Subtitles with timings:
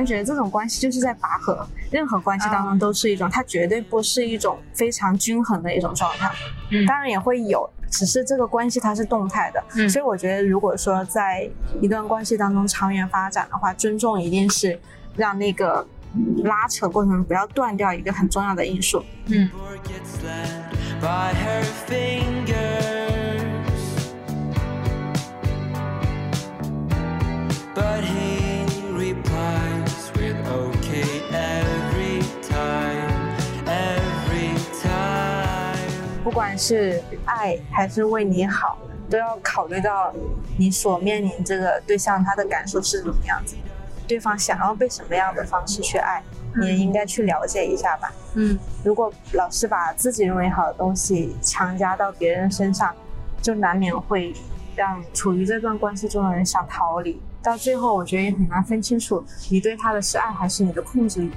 [0.00, 6.30] 正觉得这种关系就是在拔河，任何关系当中都是一种，它绝对不是一种非常均衡的一种状态。
[6.70, 9.62] 嗯当然也会有，只是这个关系它是动态的。
[9.76, 11.48] 嗯所以我觉得，如果说在
[11.80, 14.80] 一段关系当中长远发展的话，尊重一定是
[15.16, 15.86] 让那个
[16.44, 19.04] 拉扯过程中不要断掉一个很重要的因素。
[19.26, 19.50] 嗯.
[27.72, 28.39] But he
[36.30, 38.78] 不管是爱还是为你好，
[39.10, 40.14] 都要考虑到
[40.56, 43.56] 你所面临这个对象他的感受是怎么样子，
[44.06, 46.22] 对方想要被什么样的方式去爱，
[46.60, 48.12] 你也应该去了解一下吧。
[48.34, 52.94] 嗯如果老是把自己认为好的东西强加到别人身上，
[53.42, 54.32] 就难免会
[54.76, 57.20] 让处于这段关系中的人想逃离。
[57.42, 61.32] 到最后，我觉得也很难分清楚你对他的是爱还是你的控制欲。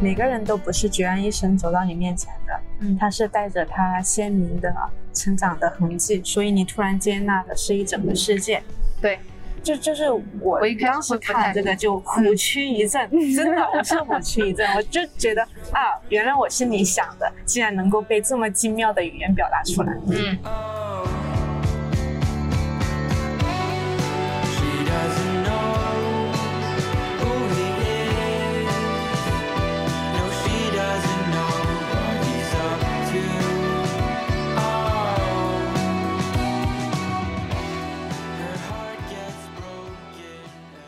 [0.00, 4.74] 每个人都不是孑然一身走到你面前的，嗯他是带着他鲜明的
[5.12, 8.62] 成长的痕迹，所以你突然接纳的是一整个世界。
[9.00, 9.18] 对，
[9.62, 19.92] 就就是我当时看这个就虎躯一震， 真的我是虎躯一震，我就觉得啊，原来我心里想的竟然能够被这么精妙的语言表达出来。
[20.08, 20.38] 嗯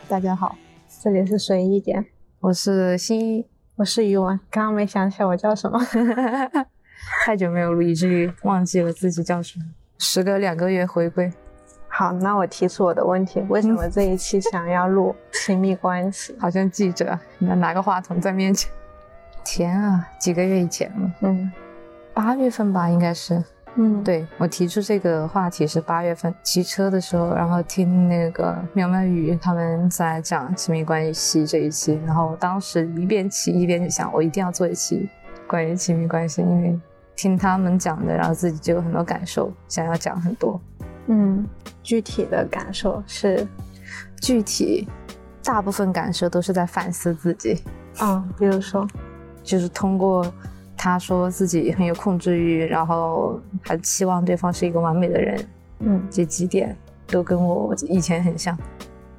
[0.09, 0.55] 大家好，
[1.01, 2.05] 这里是随意点，
[2.41, 4.37] 我是新一，我是余文。
[4.49, 5.79] 刚刚没想起来我叫什么，
[7.25, 9.65] 太久没有录，以至于忘记了自己叫什么。
[9.97, 11.31] 时隔两个月回归，
[11.87, 16.35] 好，那我提出我的问题：为什么这一期想要录亲密关系？
[16.39, 18.71] 好像记者拿拿个话筒在面前。
[19.45, 21.51] 天啊，几个月以前了，嗯
[22.13, 23.43] 八月份吧，应该是。
[23.75, 35.09] 嗯，对我提出这个话题是八月份骑车的时候，然后听那个苗苗雨他们在讲亲密关系这一期，然后当时一边骑一边想，我一定要做一期
[35.47, 36.79] 关于亲密关系，因为
[37.15, 40.61] 听他们讲的，然后自己就有很多感受，想要讲很多。
[41.07, 41.43] 嗯，
[41.81, 43.47] 具体的感受是，
[44.21, 44.87] 具体
[45.43, 47.63] 大部分感受都是在反思自己，
[48.01, 48.87] 嗯，比如说，
[49.43, 50.25] 就是通过
[50.83, 55.45] 他说自己很有控制欲，然后还期望对方是一个完美的人，
[55.79, 56.03] 嗯。
[56.09, 56.75] 这几点
[57.07, 58.57] 都跟我以前很像。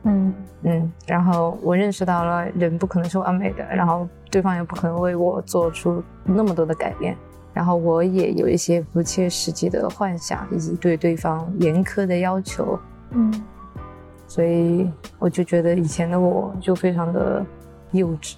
[0.03, 0.35] 嗯。
[0.65, 7.17] 嗯，然后我认识到了人不可能是完美的，然后对方也不可能为我做出那么多的改变，
[7.55, 12.79] 然后我也有一些不切实际的幻想，以及对对方严苛的要求，
[13.13, 13.33] 嗯。
[14.27, 17.43] 所以我就觉得以前的我就非常的
[17.95, 18.35] 幼稚。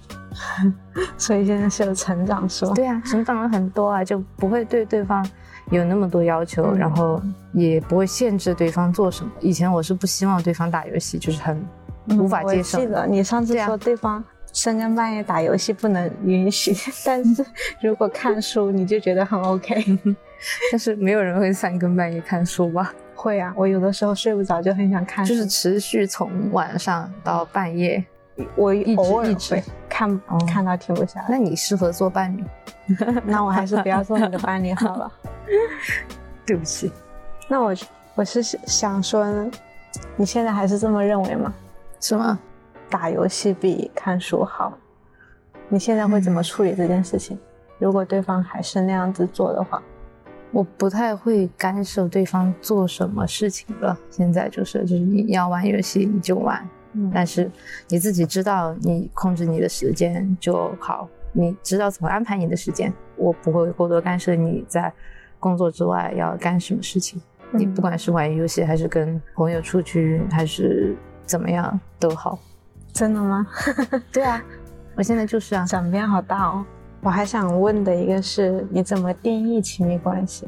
[1.17, 2.71] 所以现在是有成长是吧？
[2.75, 5.27] 对啊，成长了很多啊，就不会对对方
[5.71, 7.21] 有那么多要求，嗯然后
[7.53, 9.31] 也不会限制对方做什么。
[9.39, 11.59] 以前我是不希望对方打游戏，就是很
[12.07, 14.23] 嗯无法接受我记得你上次说对方
[14.53, 16.71] 深更半夜打游戏不能允许，
[17.03, 17.43] 但是
[17.81, 19.83] 如果看书你就觉得很 OK。
[20.71, 22.93] 但是没有人会三更半夜看书吧？
[23.15, 28.05] 会啊，我有的时候睡不着就很想看书，就是持续从晚上到半夜。
[28.55, 31.27] 我偶尔一直会看、哦看到停不下来。
[31.29, 32.43] 那你适合做伴侣？
[33.25, 35.11] 那我还是不要做你的伴侣好了。
[36.45, 36.91] 对不起，
[37.49, 37.73] 那我
[38.15, 39.51] 我是想说呢，
[40.15, 41.53] 你现在还是这么认为吗？
[41.99, 42.39] 是吗？
[42.89, 44.73] 打游戏比看书好？
[45.67, 47.37] 你现在会怎么处理这件事情？
[47.79, 49.81] 如果对方还是那样子做的话，
[50.51, 53.97] 我不太会干涉对方做什么事情了。
[54.09, 57.49] 现在就是就是你要玩游戏你就玩，嗯但是
[57.89, 62.91] 你自己知道你控制你的时间就好，你知道怎么安排你的时间。
[63.15, 64.91] 我不会过多干涉你在
[65.39, 67.21] 工作之外要干什么事情。
[67.51, 70.95] 你嗯不管是玩游戏还是跟朋友出去还是
[71.25, 72.37] 怎么样都好。
[72.93, 73.45] 真的吗？
[74.11, 74.43] 对啊，
[74.95, 76.65] 我现在就是啊，转变好大哦。
[77.01, 80.47] 我还想问的一个是，你怎么定义亲密关系？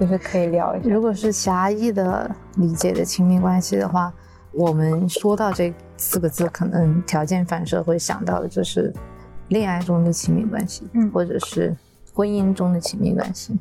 [0.00, 0.88] 就是可以聊一下。
[0.88, 4.12] 如果是狭义的理解的亲密关系的话，
[4.52, 8.92] 我们说到这四个字，可能条件反射会想到的就是
[9.48, 11.74] 恋爱中的亲密关系，嗯或者是
[12.12, 13.58] 婚姻中的亲密关系。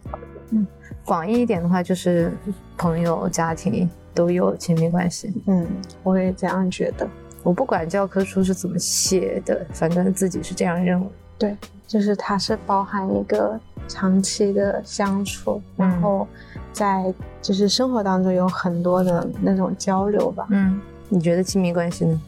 [0.50, 0.68] 嗯，
[1.06, 2.32] 广义一点的话，就是
[2.78, 5.34] 朋友、家庭都有亲密关系。
[5.48, 5.66] 嗯，
[6.04, 7.08] 我也这样觉得。
[7.44, 11.08] 我不管教科书是怎么写的，反正自己是这样认为。
[11.38, 16.28] 对，就是它是包含一个长期的相处，嗯然后
[16.72, 20.48] 在就是生活当中有很多的那种交流吧。
[20.50, 20.80] 嗯，
[21.10, 22.22] 你觉得亲密关系呢？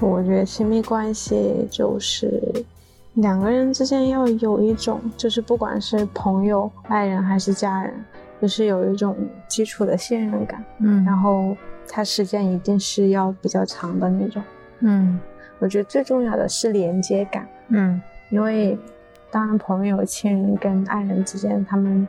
[0.00, 2.42] 我觉得亲密关系就是
[3.14, 7.94] 两个人之间要有一种，就是不管是朋友、爱人还是家人，
[8.40, 9.16] 就是有一种
[9.46, 11.56] 基础的信任感，嗯然后
[11.88, 14.42] 它时间一定是要比较长的那种。
[14.80, 15.20] 嗯
[15.60, 18.76] 我觉得最重要的是连接感，嗯因为
[19.30, 22.08] 当然朋友、亲人跟爱人之间他们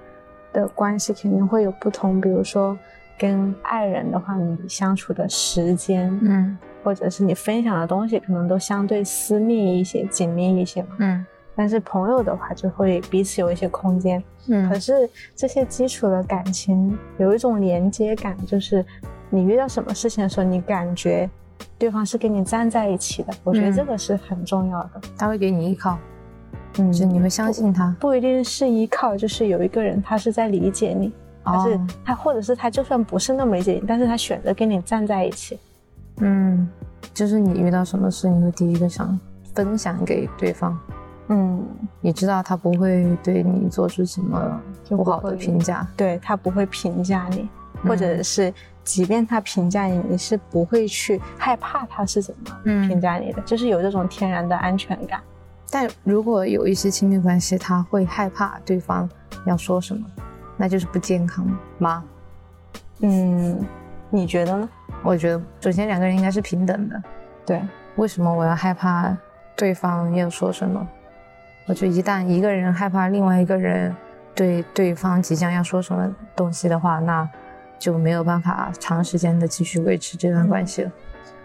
[0.53, 2.77] 的关系肯定会有不同，比如说
[3.17, 10.89] 跟爱人的话，你相处的时间，嗯或者是你分享的东西，可能都相对私密一些、紧密一些嘛。
[10.99, 14.21] 嗯但是朋友的话，就会彼此有一些空间。
[14.47, 18.83] 嗯可嗯是这些基础的感情有一种连接感，就是
[19.29, 21.29] 你遇到什么事情的时候，你感觉
[21.77, 23.31] 对方是跟你站在一起的。
[23.43, 25.01] 我觉得嗯这个是很重要的。
[25.15, 25.97] 他会给你依靠，
[26.77, 27.95] 嗯就是你会相信他。
[27.99, 31.11] 不一定是依靠，就是有一个人他是在理解你，
[31.43, 35.59] 他是、哦他或者是他就算不是那么理解你，但是他选择跟你站在一起。
[36.17, 36.67] 嗯，
[37.13, 39.19] 就是你遇到什么事，你会第一个想
[39.53, 40.77] 分享给对方。
[41.29, 41.65] 嗯，
[42.01, 45.87] 你知道他不会对你做出什么不不好的评价。
[45.95, 47.47] 对他不会评价你，
[47.87, 48.53] 或者嗯是
[48.83, 55.21] 即便他评价你，你是不会去害怕他是怎么嗯评价你的，就是有这种天然的安全感。
[55.73, 59.09] 但如果有一些亲密关系，他会害怕对方
[59.47, 60.05] 要说什么，
[60.55, 61.43] 那就是不健康
[61.79, 62.03] 吗？
[62.99, 63.59] 嗯，
[64.11, 64.69] 你觉得呢？
[65.01, 67.03] 我觉得，首先两个人应该是平等的。
[67.43, 67.59] 对，
[67.95, 69.17] 为什么我要害怕
[69.57, 70.87] 对方要说什么？
[71.65, 73.95] 我觉得一旦一个人害怕另外一个人
[74.35, 77.27] 对对方即将要说什么东西的话，那
[77.79, 80.91] 就没有办法长时间的继续维持这段关系了。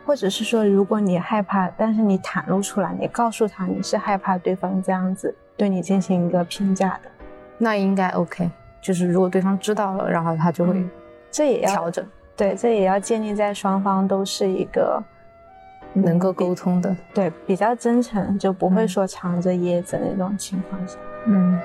[0.08, 7.10] 或者是说，如果你害怕，但是你袒露出来，你告诉他你是害怕对方这样子对你进行一个评价的，
[7.58, 8.50] 那应该 OK，
[8.80, 10.82] 就是如果对方知道了，然后他就会
[11.30, 14.98] 这也要调整，对，这也要建立在双方都是一个
[15.92, 16.96] 嗯能够沟通的。
[17.12, 20.96] 对比较真诚，就不会嗯说藏着掖着那种情况下。
[21.26, 21.60] 嗯。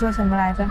[0.00, 0.66] 说什么来着？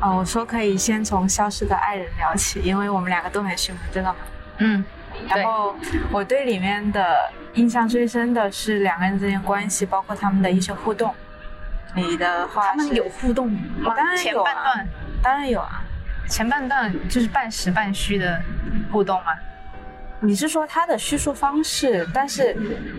[0.00, 4.16] 哦，我说可以先从消失的爱人聊起，因为我们两个都很喜欢这个嘛。
[4.58, 4.84] 嗯，
[5.28, 5.74] 然后
[6.12, 11.12] 我对里面的印象最深的是两个人之间关系，包括他们的一些互动。
[11.96, 13.94] 你的话他们有互动吗？
[13.96, 14.88] 当然有啊半段，
[15.24, 15.82] 当然有啊。
[16.28, 18.40] 前半段就是半实半虚的
[18.92, 19.32] 互动嘛。
[20.20, 22.56] 你是说他的叙述方式，但是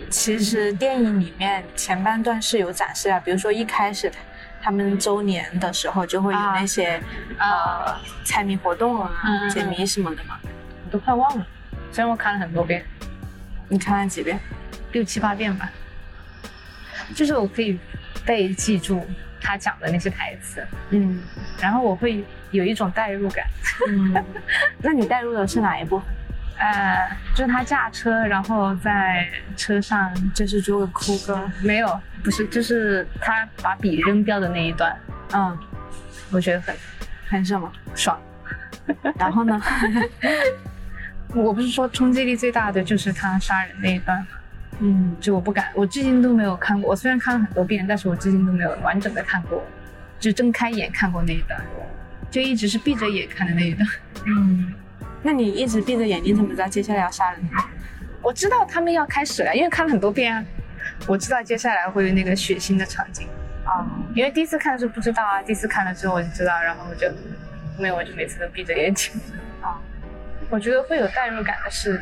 [0.10, 4.12] 其实电影里面前半段是有展示啊，比如说一开始
[4.64, 6.96] 他们周年的时候就会有那些、
[7.38, 9.12] 啊呃猜谜活动啊、
[9.50, 10.40] 解谜什么的嘛。
[10.86, 11.46] 我都快忘了，
[11.92, 12.86] 虽然我看了很多遍，
[13.68, 14.40] 你看了几遍？
[14.94, 15.70] 六七八遍吧。
[17.14, 17.78] 就是我可以
[18.26, 19.06] 背记住
[19.42, 21.22] 他讲的那些台词，嗯
[21.60, 23.46] 然后我会有一种代入感。
[23.90, 24.14] 嗯，
[24.82, 26.08] 那你代入的是哪一部分？
[26.58, 31.50] 呃，就是他驾车，然后在车上就是做个哭歌。
[31.62, 34.96] 没有，不是，就是他把笔扔掉的那一段，
[35.34, 35.58] 嗯，
[36.32, 36.76] 我觉得很
[37.28, 37.72] 很什么？
[37.96, 38.20] 爽。
[39.18, 39.62] 然后呢？
[41.36, 44.28] 我不是说冲击力最大的就是他杀人那一段吗？
[44.80, 46.90] 嗯就我不敢，我至今都没有看过。
[46.92, 49.64] 我虽然看了很多遍，但是我至今都没有完整的看过，
[50.20, 51.60] 就睁开眼看过那一段，
[52.30, 53.88] 就一直是闭着眼看的那一段。
[54.26, 54.74] 嗯，
[55.24, 57.42] 那你一直闭着眼睛，怎么知道接下来要杀人？
[58.22, 60.46] 我知道他们要开始了，因为看了很多遍啊。
[61.08, 63.28] 我知道接下来会有那个血腥的场景
[63.66, 69.14] 啊、因为第一次看的时候不知道啊，第一次看了之后我就知道，然后我就后面，我就每次都闭着眼睛。
[69.62, 69.80] 啊，
[70.50, 72.02] 我觉得会有代入感的是，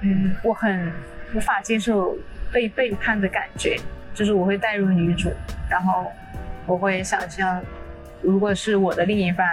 [0.00, 0.90] 嗯，我很
[1.34, 2.16] 无法接受
[2.50, 3.78] 被背叛的感觉，
[4.14, 5.30] 就是我会带入女主，
[5.68, 6.10] 然后
[6.64, 7.62] 我会想象，
[8.22, 9.46] 如果是我的另一半，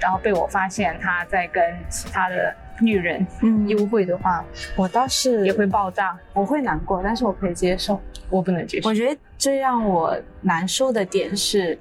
[0.00, 4.44] 然后被我发现他在跟其他的女人嗯幽会的话，
[4.76, 8.00] 我倒是也会爆炸，我会难过，但是我可以接受。
[8.30, 8.94] 我不能接受我。
[8.94, 11.78] 觉得最让我难受的点是，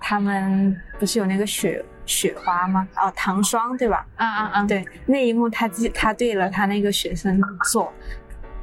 [0.00, 2.88] 他们不是有那个雪雪花吗？
[2.96, 4.06] 哦，糖霜对吧？
[4.16, 4.66] 嗯嗯嗯！
[4.66, 7.92] 对，那一幕他记他对了他那个学生做，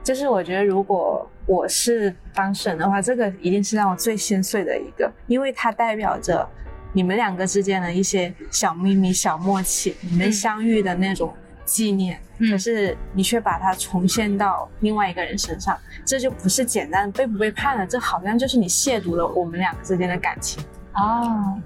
[0.04, 6.46] 就是我觉得如果我是当事人的话，这个一定是让我最心碎的一个，因为它代表着
[6.94, 11.34] 你们两个之间的一些小秘密、小默契，你们嗯相遇的那种
[11.65, 12.20] 纪念。
[12.39, 15.75] 嗯可是你却把它重现到另外一个人身上，
[16.06, 20.63] 这就不是简单的背不背叛了，这好像就是你亵渎了我们两个之间的感情。
[20.94, 21.60] 哦，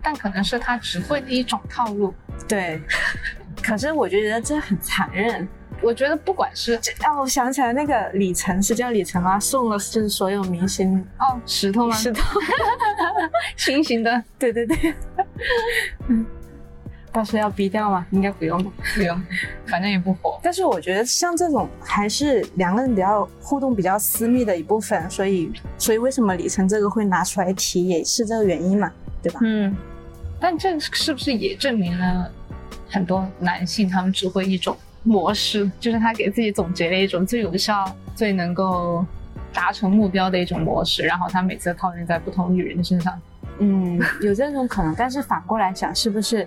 [0.00, 2.14] 但可能是他只会的一种套路。
[2.46, 2.80] 对，
[3.60, 5.48] 可是我觉得这很残忍。
[5.82, 9.38] 我觉得不管是这哦，我想起来那个李晨是叫李晨吗？
[9.40, 11.94] 送了就是所有明星哦石头吗？
[11.96, 12.22] 石头。
[13.56, 14.94] 心形的，对对对，
[16.08, 16.24] 嗯，
[17.12, 18.06] 到时候要逼掉吗？
[18.10, 18.70] 应该不用吧。
[18.94, 19.22] 不用，
[19.66, 20.38] 反正也不火。
[20.42, 28.90] 但是我觉得像这种还是两个人比较互动比较私密的一部分，所以所以为什么李晨这个会拿出来提，也是这个原因嘛，
[29.22, 29.40] 对吧？
[29.42, 29.76] 嗯，
[30.40, 32.30] 但这是不是也证明了
[32.88, 39.04] 很多男性他们只会一种模式，就是他给自己总结了一种最有效、最能够
[39.52, 43.20] 达成目标的一种模式，然后他每次套用在不同女人的身上。
[43.58, 46.46] 嗯，有这种可能，但是反过来想，是不是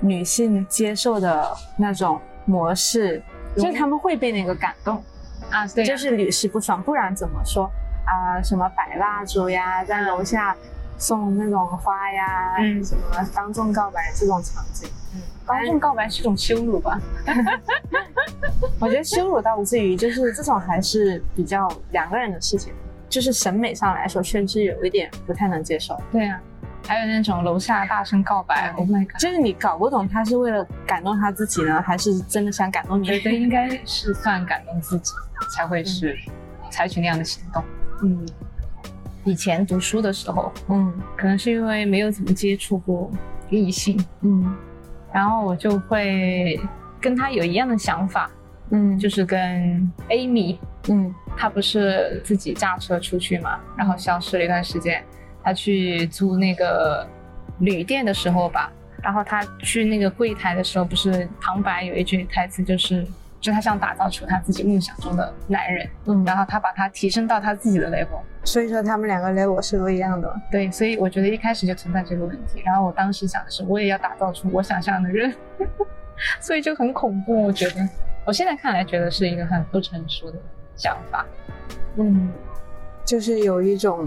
[0.00, 3.22] 女性接受的那种模式，
[3.56, 5.02] 就是他们会被那个感动，
[5.50, 7.70] 啊，对就就是屡试不爽，不然怎么说？
[8.06, 10.56] 啊、什么摆蜡烛呀，在楼下
[10.98, 12.82] 送那种花呀，嗯。
[12.82, 13.02] 什么
[13.32, 17.00] 当众告白这种场景，嗯，当众告白是一种羞辱吧？
[18.78, 22.72] 我觉得羞辱倒不至于，就是这种还是比较两个人的事情，
[23.08, 26.00] 就是审美上来说，确实有一点不太能接受。
[26.12, 26.40] 对啊，
[26.86, 29.20] 还有那种楼下大声告白，Oh my god！
[29.20, 33.06] 就是你搞不懂他是为了感动他自己呢，还是真的想感动你？
[33.06, 35.12] 觉得应该是算感动自己
[35.54, 36.16] 才会是
[36.70, 37.62] 采取那样的行动。
[38.02, 38.26] 嗯
[39.24, 43.10] 以前读书的时候，嗯可能是因为没有怎么接触过
[43.50, 44.56] 异性，嗯
[45.12, 46.58] 然后我就会
[47.00, 48.30] 跟他有一样的想法，
[48.70, 50.56] 嗯，就是跟 Amy，
[50.88, 55.02] 嗯他不是自己驾车出去嘛，然后消失了一段时间，
[55.42, 57.06] 他去租那个
[57.58, 63.06] 旅店的时候吧，然后他去那个柜台的时候，不是旁白有一句台词就是。
[63.40, 70.40] 就他想打造出他自己梦想中的男人，嗯，然后他把他提升到他自己的 level，所以说他们两个 level 是不一样的。
[70.50, 72.62] 对，所以我觉得一开始就存在这个问题。
[72.64, 75.34] 然后我当时想的是，我也要打造出我想象的人，
[76.38, 77.44] 所以就很恐怖。
[77.44, 77.88] 我觉得，
[78.26, 80.38] 我现在看来觉得是一个很不成熟的
[80.76, 81.24] 想法。
[81.96, 82.30] 嗯，
[83.06, 84.06] 就是有一种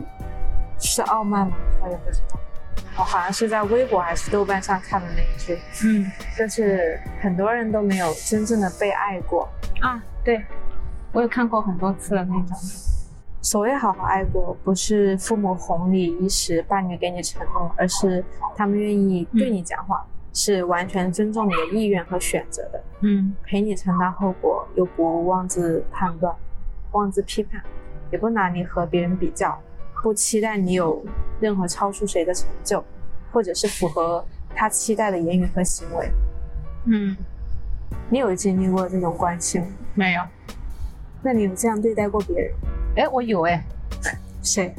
[0.79, 1.55] 是傲慢吗？
[1.81, 2.39] 我也不知道。
[2.97, 9.49] 我好像是在微博还是豆瓣上看的那一句，嗯就是很多人都没有真正的被爱过。
[9.81, 10.43] 啊，对，
[11.11, 12.47] 我有看过很多次的那种。
[13.41, 18.23] 所谓好好爱过，不是父母哄你一时，伴侣给你承诺，而是
[18.55, 26.33] 他们愿意对你讲话，是完全尊重你的意愿和选择的，嗯陪你承担后果，又不妄自判断、
[26.91, 27.61] 妄自批判，
[28.11, 29.59] 也不拿你和别人比较，
[30.03, 31.01] 不期待你有
[31.39, 32.83] 任何超出谁的成就，
[33.31, 36.11] 或者是符合他期待的言语和行为。
[36.87, 37.15] 嗯，
[38.09, 39.67] 你有经历过这种关系吗？
[39.93, 40.21] 没有。
[41.23, 42.53] 那你有这样对待过别人？
[42.97, 43.63] 哎，我有哎，
[44.43, 44.75] 谁？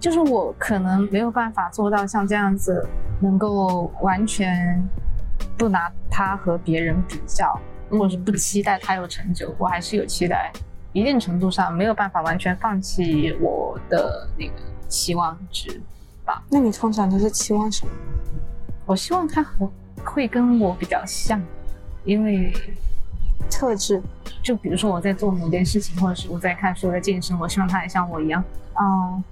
[0.00, 2.84] 就是我可能没有办法做到像这样子，
[3.20, 4.82] 能够完全
[5.56, 7.56] 不拿他和别人比较，
[7.88, 10.52] 或者是不期待他有成就，我还是有期待。
[10.96, 14.54] 一定程度上没有办法完全放弃我的那个
[14.88, 15.78] 期望值
[16.24, 16.42] 吧。
[16.48, 17.92] 那你通常都是期望什么？
[18.86, 19.70] 我希望他和
[20.02, 21.38] 会跟我比较像，
[22.06, 22.50] 因为
[23.50, 24.02] 特质？
[24.42, 28.42] 就比如说我在做某件事情，或者是我在看书、在健身，我希望他也像我一样。
[28.80, 29.22] 嗯，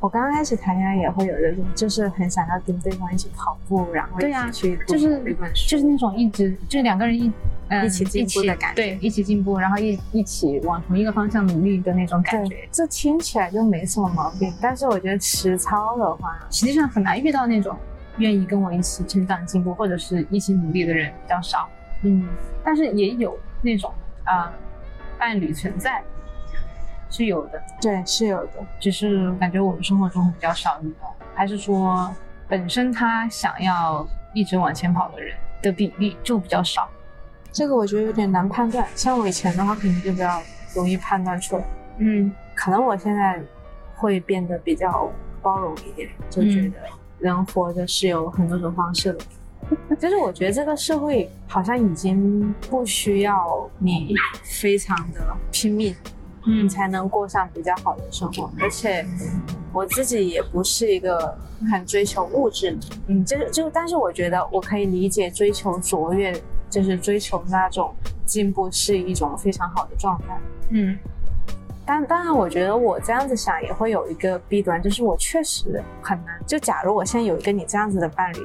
[0.00, 5.36] 我刚刚开始谈恋爱也会有这种，就是很想要跟对方一起跑步，然后一对呀起去读就是
[5.68, 7.32] 就是那种一直就是两个人一、
[7.68, 14.52] 嗯、一起进步的感觉对，一起进步，然后一一起往同一个方向努力的那种感觉。，这听起来就没什么毛病。
[14.60, 17.74] 但是我觉得实操的话，实际上很难遇到那种
[18.18, 21.68] 愿意跟我一起成长进步，或者是一起努力的人比较少。
[22.02, 22.28] 嗯，
[22.62, 23.90] 但是也有那种
[24.24, 24.52] 啊、
[25.18, 26.02] 伴侣存在，
[27.10, 28.52] 是有的，对，是有的。
[28.80, 32.12] 只是感觉我们生活中比较少遇到，还是说
[32.48, 36.88] 本身他想要一直往前跑的人的比例就比较少。
[37.52, 38.86] 这个我觉得有点难判断。
[38.94, 40.42] 像我以前的话，可能就比较
[40.74, 41.64] 容易判断出来。
[41.98, 43.40] 嗯可能我现在
[43.94, 45.08] 会变得比较
[45.40, 46.74] 包容一点，就觉得
[47.18, 49.24] 人活着是有很多种方式的。
[49.98, 55.94] 就是我觉得这个社会好像已经不需要你非常的拼命，
[56.46, 58.50] 嗯你才能过上比较好的生活。
[58.60, 59.06] 而且
[59.72, 61.36] 我自己也不是一个
[61.70, 66.32] 很追求物质，嗯，就是就，但是我觉得我可以理解追求卓越，
[66.70, 70.38] 就是追求那种进步是一种非常好的状态。
[70.70, 70.98] 嗯
[71.86, 76.34] 但当然，我觉得我这样子想也会有一个弊端，就是我确实很难。
[76.46, 78.38] 就假如我现在有一个你这样子的伴侣，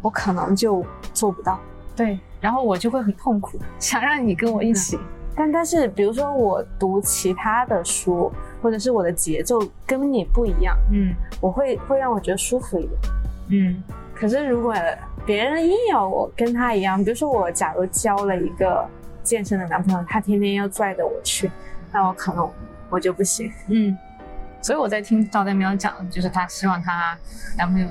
[0.00, 0.84] 我可能就
[1.14, 1.60] 做不到。
[1.94, 4.98] 对，然后我就会很痛苦，想让你跟我一起。
[5.34, 13.00] 但但是，比如说我读其他的书，或者是我的节奏跟你不一样，嗯我会会让我觉得舒服一点。
[13.48, 13.82] 嗯
[14.14, 14.74] 可是如果
[15.26, 18.86] 别人硬要我跟他一样，比如说我假如交了一个
[19.22, 21.50] 健身的男朋友，他天天要拽着我去，
[21.92, 22.48] 那我可能
[22.90, 23.50] 我就不行。
[23.68, 23.96] 嗯。
[24.60, 27.18] 所以我在听赵代喵讲，就是她希望她
[27.58, 27.88] 男朋友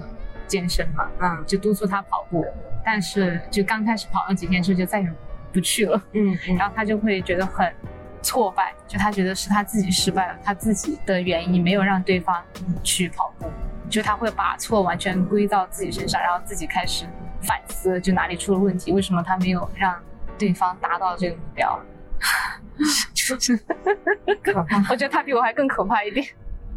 [0.48, 2.46] 健身嘛，嗯就督促他跑步，
[2.86, 5.12] 但是就刚开始跑了几天之后就再也
[5.52, 6.02] 不去了。
[6.14, 7.74] 嗯嗯然后他就会觉得很
[8.22, 12.44] 挫败，就他觉得是他自己失败了，他自己的原因没有让对方
[12.84, 13.46] 去跑步，
[13.90, 17.06] 就他会把错完全归到自己身上，然后自己开始
[17.42, 20.00] 反思，就哪里出了问题，为什么他没有让
[20.38, 21.80] 对方达到这个目标。
[23.14, 23.58] 就是，
[24.44, 24.78] 可怕。
[24.90, 26.26] 我觉得他比我还更可怕一点。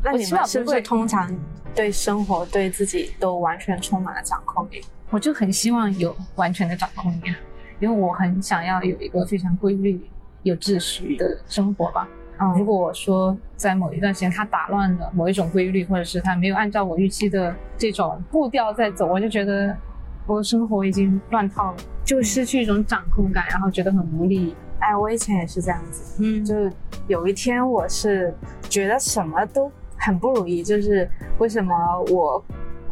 [0.02, 1.34] 那你们是不是通常
[1.74, 4.84] 对生活、对自己都完全充满了掌控力？
[5.10, 7.34] 我就很希望有完全的掌控力，
[7.80, 10.00] 因为我很想要有一个非常规律、
[10.42, 12.08] 有秩序的生活吧。
[12.36, 19.76] 如嗯果我说在某一段时间他打乱了某一种规律，或者是他没有按照我预期的这种步调在走，我就觉得
[20.26, 24.54] 我的生活已经乱套了，就失去一种掌控感，然后觉得很无力。
[24.80, 26.54] 哎，我以前也是这样子，嗯就
[27.06, 28.34] 有一天我是
[28.68, 31.74] 觉得什么都很不如意，就是为什么
[32.10, 32.44] 我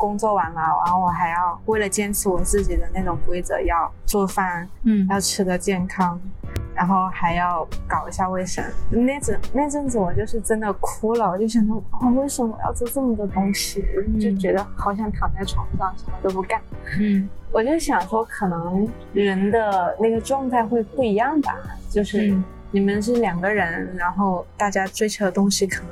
[0.02, 6.20] 工作完了，然后我还要为了坚持我自己的那种规则，要做饭，嗯要吃的健康，
[6.74, 8.64] 然后还要搞一下卫生。
[8.90, 13.84] 那阵那阵子我就是真的哭了，我就想说，哦，为什么我要做这么多东西？
[14.20, 16.60] 就觉得好想躺在床上什么都不干。
[16.98, 21.54] 嗯我就想说，可能人的那个状态会不一样吧，
[21.88, 25.90] 就是嗯你们是两个人，然后大家追求的东西可能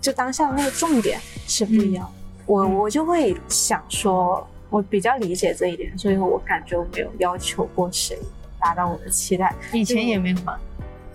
[0.00, 2.08] 就当下的那个重点是不一样。
[2.52, 8.18] 我我就会想说，我比较理解这一点，所以我感觉我没有要求过谁
[8.60, 10.58] 达到我的期待，以前也没有吗，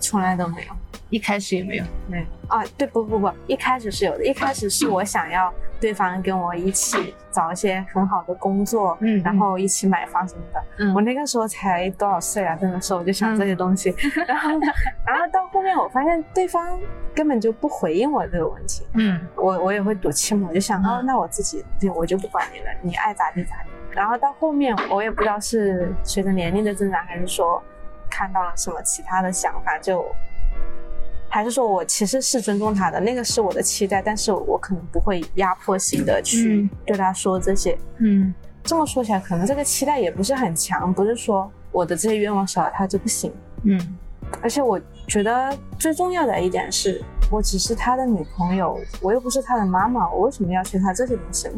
[0.00, 0.72] 从来都没有。
[1.10, 1.84] 一开始也没有。
[2.08, 10.64] 没有啊，对不不不，一开始是有的，一开始是我想要对方跟我一起找一些很好的工作，嗯然后一起买房什么的。
[10.78, 12.56] 嗯我那个时候才多少岁啊？
[12.56, 13.94] 真的是我就想这些东西，
[14.26, 14.50] 然后
[15.06, 16.78] 然后到后面我发现对方
[17.14, 21.64] 根本就不回应我这个问题，嗯我我也会赌气嘛，我就想哦，那我自己
[21.94, 23.70] 我就不管你了，你爱咋地咋地。
[23.90, 27.60] 然后到后面我也不知道是随着年龄的增长，还是说
[28.10, 30.04] 看到了什么其他的想法，就
[31.28, 37.76] 还是说我其实是尊重他的，那个是我的期待，但是我可能不会压迫性的去嗯对他说这些。
[37.98, 38.32] 嗯
[38.64, 43.32] 这么说起来，可能这个期待也不是很强，不是说我的这些愿望少了他就不行。
[43.62, 43.80] 嗯
[44.42, 51.54] 而且我觉得最重要的一点是，我只是他的女朋友，我又不是他的妈妈，我为什么要学他这些东西呢？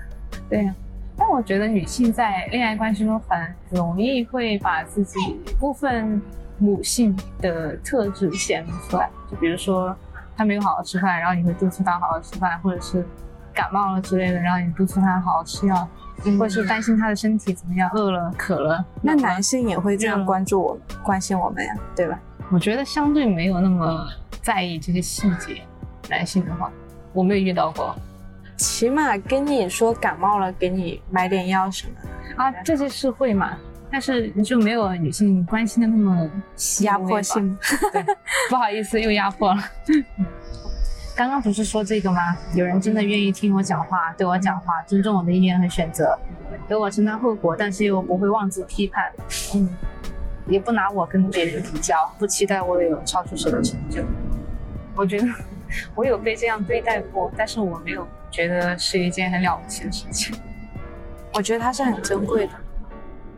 [0.48, 0.74] 对呀。
[1.16, 3.38] 但我觉得女性在恋爱关系中很
[3.70, 5.16] 容易会把自己
[5.60, 6.20] 部分
[6.58, 9.94] 母性的特质显露出来，就比如说
[10.36, 13.04] 他没有好好吃饭，然后你会督促他好好吃饭，或者是
[13.52, 15.88] 感冒了之类的，然后你督促他好好吃药，
[16.38, 18.84] 或者是担心他的身体怎么样，饿了、渴了。
[19.02, 22.18] 那男性也会这样嗯关注我、关心我们呀，对吧？
[22.50, 24.06] 我觉得相对没有那么
[24.42, 25.62] 在意这些细节。
[26.10, 26.70] 男性的话，
[27.14, 27.96] 我没有遇到过
[28.58, 32.42] 起码跟你说感冒了，给你买点药什么的。
[32.42, 33.56] 啊，这些是会嘛，
[33.94, 36.28] 但是就没有女性关心的那么
[36.80, 37.56] 压迫性，
[37.92, 38.04] 对，
[38.50, 39.62] 不好意思，又压迫了。
[41.14, 42.36] 刚刚不是说这个吗？
[42.56, 46.18] 有人真的愿意听我讲话，对我讲话，尊重我的意愿和选择，
[46.66, 49.12] 给我承担后果，但是又不会妄自批判，
[49.54, 49.68] 嗯，
[50.48, 54.02] 也不拿我跟别人比较，不期待我有超出谁的成就。
[54.96, 55.28] 我觉得
[55.94, 60.36] 我有被这样对待过，但是我没有觉得是一件很了不起的事情。
[61.32, 62.52] 我觉得它是很珍贵的。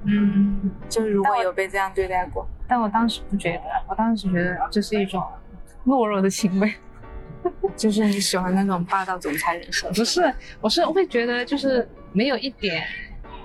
[0.07, 5.23] 嗯，就是如果有被这样对待过，但我当时不觉得，我当时觉得这是一种
[5.85, 6.73] 懦弱的行为。
[7.77, 9.89] 就是你喜欢那种霸道总裁人设。
[9.93, 12.83] 不是，我是会觉得就是没有一点，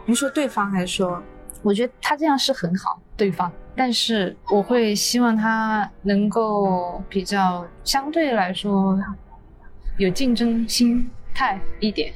[0.06, 1.22] 你说对方还是说？
[1.64, 9.00] 我觉得他这样是很好，对方，但是我会希望他能够比较相对来说
[10.00, 12.12] 有竞争心态一点。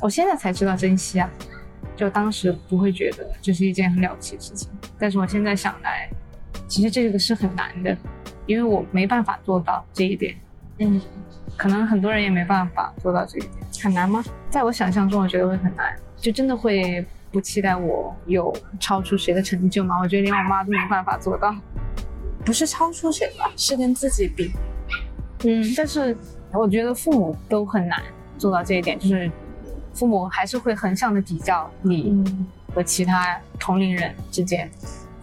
[0.00, 1.30] 我现在才知道珍惜啊，
[1.96, 6.08] 就当时不会觉得这是一件很了不起的事情，但是我现在想来，
[6.68, 7.96] 其实这个是很难的，
[8.46, 10.36] 因为我没办法做到这一点。
[10.78, 11.00] 嗯，
[11.56, 13.52] 可能很多人也没办法做到这一点。
[13.82, 14.22] 很难吗？
[14.50, 19.98] 在我想象中，我觉得会很难，就真的会不期待我有超出谁的成就吗？
[20.00, 21.54] 我觉得连我妈都没办法做到。
[22.44, 24.52] 不是超出谁吧，是跟自己比。
[25.44, 26.16] 嗯，但是
[26.52, 28.00] 我觉得父母都很难
[28.38, 29.30] 做到这一点，就是
[29.96, 34.70] 父母还是会横向的比较你嗯，和其他同龄人之间。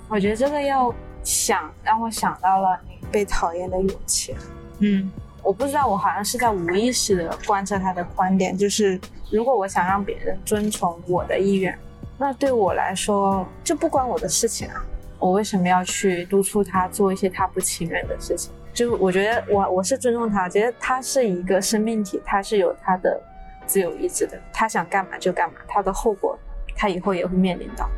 [0.09, 4.35] 我觉得这个要想让我想到了你被讨厌的勇气。
[4.79, 5.11] 嗯
[5.43, 11.77] 我不知道，我好像是在无意识的贯彻他的观点，就是如果我想让别人遵从我的意愿，
[12.17, 14.83] 那对我来说这不关我的事情啊。
[15.19, 18.51] 我为什么要去督促他做一些他不情愿的事情？
[18.73, 23.21] 就我觉得我我是尊重他，觉得他是一个生命体，他是有他的
[23.65, 26.37] 自由意志的，他想干嘛就干嘛，他的后果
[26.75, 27.89] 他以后也会面临到。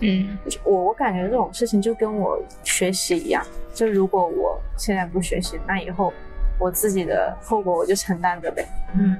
[0.00, 6.12] 嗯我我感觉这种事情就跟我学习一样，就如果我现在不学习，那以后
[6.58, 8.64] 我自己的后果我就承担着呗。
[8.94, 9.16] 嗯，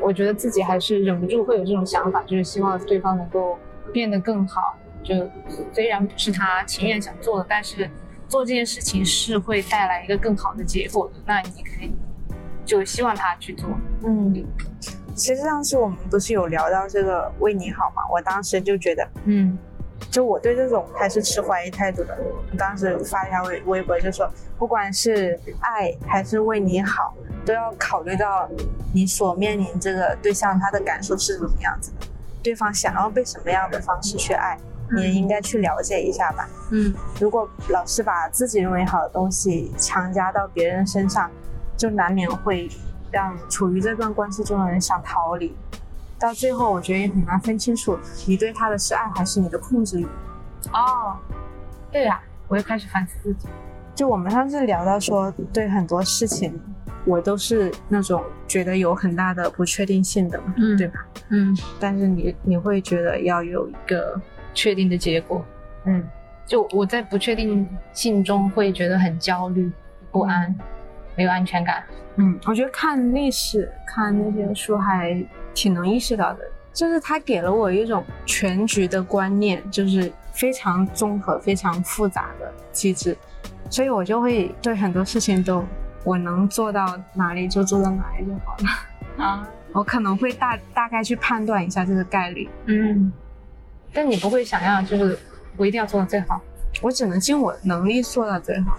[0.00, 3.58] 我觉得自己还是忍不住会有这种想法，就是希望对方能够
[3.92, 4.76] 变得更好。
[5.02, 5.14] 就
[5.72, 7.88] 虽然不是他情愿想做的，但是
[8.28, 11.14] 做这件事情是会带来一个更好的结果的。
[11.24, 11.92] 那你可以
[12.64, 13.68] 就希望他去做。
[14.04, 14.44] 嗯，
[15.14, 19.58] 其实上次我们不是有聊到这个为你好嘛，我当时就觉得，嗯
[20.10, 22.16] 就我对这种还是持怀疑态度的。
[22.50, 28.48] 我当时发了一条微微博，就说不管是爱还是为你好，都要考虑到
[28.94, 32.06] 你所面临这个对象他的感受是怎么样子的，
[32.42, 34.58] 对方想要被什么样的方式去爱，
[34.96, 36.48] 你也应该去了解一下吧。
[36.70, 41.30] 嗯如果老是把自己认为好的东西强加到别人身上，
[41.80, 42.68] 就难免会
[43.10, 45.56] 让处于这段关系中的人想逃离。
[46.18, 50.04] 到最后，我觉得也很难分清楚你对他的是爱还是你的控制欲。
[50.74, 51.16] 哦，
[51.90, 53.48] 对呀、我又开始反思自己。
[53.94, 56.60] 就我们上次聊到说，对很多事情，
[57.06, 61.06] 我都是那种觉得有很大的不确定性的嘛，嗯对吧？
[61.30, 64.20] 嗯，但是你你会觉得要有一个，
[64.52, 65.42] 确定的结果。
[65.86, 66.06] 嗯
[66.46, 69.72] 就我在不确定性中会觉得很焦虑、
[70.10, 70.54] 不安，
[71.16, 71.82] 没有安全感。
[72.16, 76.40] 嗯，我觉得看历史、看那些书还挺能意识到的，
[76.72, 83.16] 就是它给了我一种全局的观念，就是非常综合、非常复杂的机制，
[83.70, 85.64] 所以我就会对很多事情都
[86.04, 89.24] 我能做到哪里就做到哪里就好了。
[89.24, 93.12] 啊， 我可能会大大概去判断一下这个概率，嗯，
[93.92, 95.18] 但你不会想要就是
[95.56, 96.40] 我一定要做到最好。
[96.82, 98.76] 我只能尽我能力做到最好。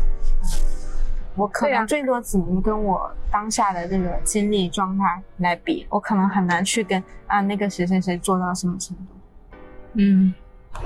[1.36, 9.04] 我可能最多只能跟我当下的这个精力状态来比，我可能很难去跟啊那个谁谁谁做到什么程度。
[9.94, 10.34] 嗯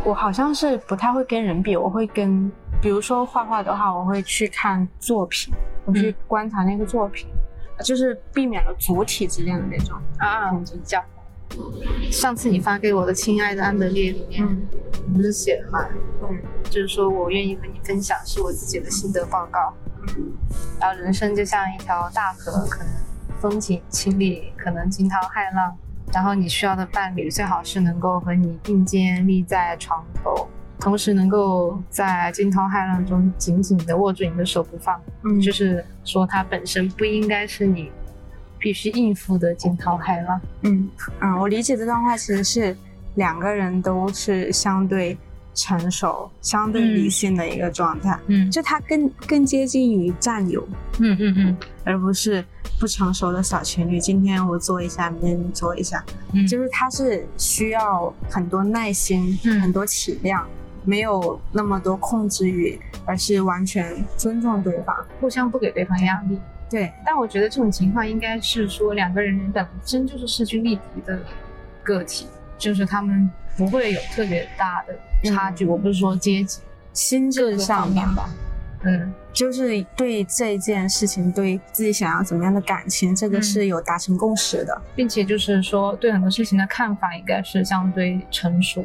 [0.03, 5.53] 我好像是不太会跟人比，我会跟，比如说画画的话，我会去看作品，
[5.85, 7.27] 我去嗯观察那个作品，
[7.83, 11.03] 就是避免了主体之间的那种啊，比较。
[12.11, 14.67] 上次你发给我的《亲爱的安德烈》里面，嗯
[15.13, 15.87] 不是写了吗？
[16.23, 16.37] 嗯
[16.69, 19.73] 就是说我愿意和你分享是我自己的心得报告。
[20.79, 22.93] 然后人生就像一条大河，可能
[23.39, 25.75] 风景清丽，可能惊涛骇浪。
[26.13, 30.47] 然后你需要的伴侣最好是能够和你并肩立在床头，
[30.79, 34.99] 同时能够在惊涛骇浪中紧紧地握住你的手不放。
[35.23, 37.91] 嗯，就是说，它本身不应该是你
[38.65, 40.41] 必须应付的惊涛骇浪。
[40.63, 40.89] 嗯
[41.21, 42.75] 嗯，我理解这段话其实是
[43.13, 45.15] 两个人都是相对
[45.53, 52.43] 成熟、相对理性的一个状态，嗯就他更更接近于战友，嗯嗯嗯而不是
[52.79, 53.99] 不成熟的小情侣。
[53.99, 60.41] 今天我做一下，明天你做一下，嗯，就是他是需要很多耐心、嗯很多体谅，
[60.83, 64.95] 没有那么多控制欲，而是完全尊重对方。
[65.21, 66.39] 互相不给对方压力。
[66.69, 71.19] 对，但我觉得这种情况应该是说两个人本身就是势均力敌的
[71.83, 75.65] 个体，就是他们不会有特别大的差距。
[75.65, 78.29] 我不是说阶级心智上面吧，
[78.83, 84.81] 嗯就是对这件事情，对自己想要怎么样的感情，这个嗯是有达成共识的。
[84.95, 88.83] 并且就是说对很多事情的看法应该是相对成熟，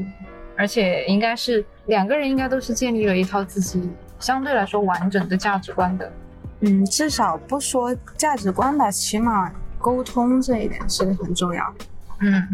[0.57, 3.89] 而且应该是两个人应该都是建立了一套自己
[4.19, 6.13] 相对来说完整的价值观的。
[6.61, 11.75] 嗯，至少不说价值观吧，起码沟通这一点是很重要。
[12.21, 12.49] 嗯，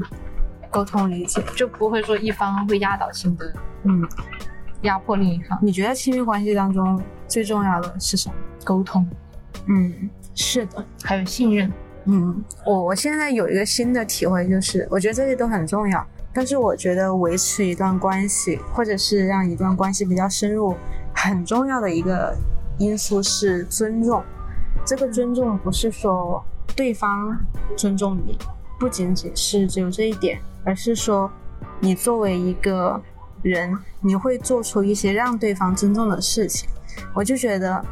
[0.70, 4.06] 沟通理解，就不会说一方会压倒性的嗯，
[4.82, 5.58] 压迫另一方。
[5.60, 8.34] 你觉得亲密关系当中最重要的是什么？
[8.64, 9.08] 沟通
[9.66, 11.72] 嗯，是的，还有信任。
[12.04, 20.76] 嗯，我我现在有一个新的体会，就是我觉得这些都很重要，但是我觉得维持一段关系，或者是让一段关系比较深入，
[21.12, 22.36] 很重要的一个
[22.78, 24.22] 因素是尊重。
[24.84, 26.44] 这个尊重不是说
[26.76, 27.36] 对方
[27.76, 28.38] 尊重你，
[28.78, 31.30] 不仅仅是只有这一点，而是说
[31.80, 33.00] 你作为一个
[33.42, 36.68] 人，你会做出一些让对方尊重的事情。
[37.14, 37.84] 我就觉得，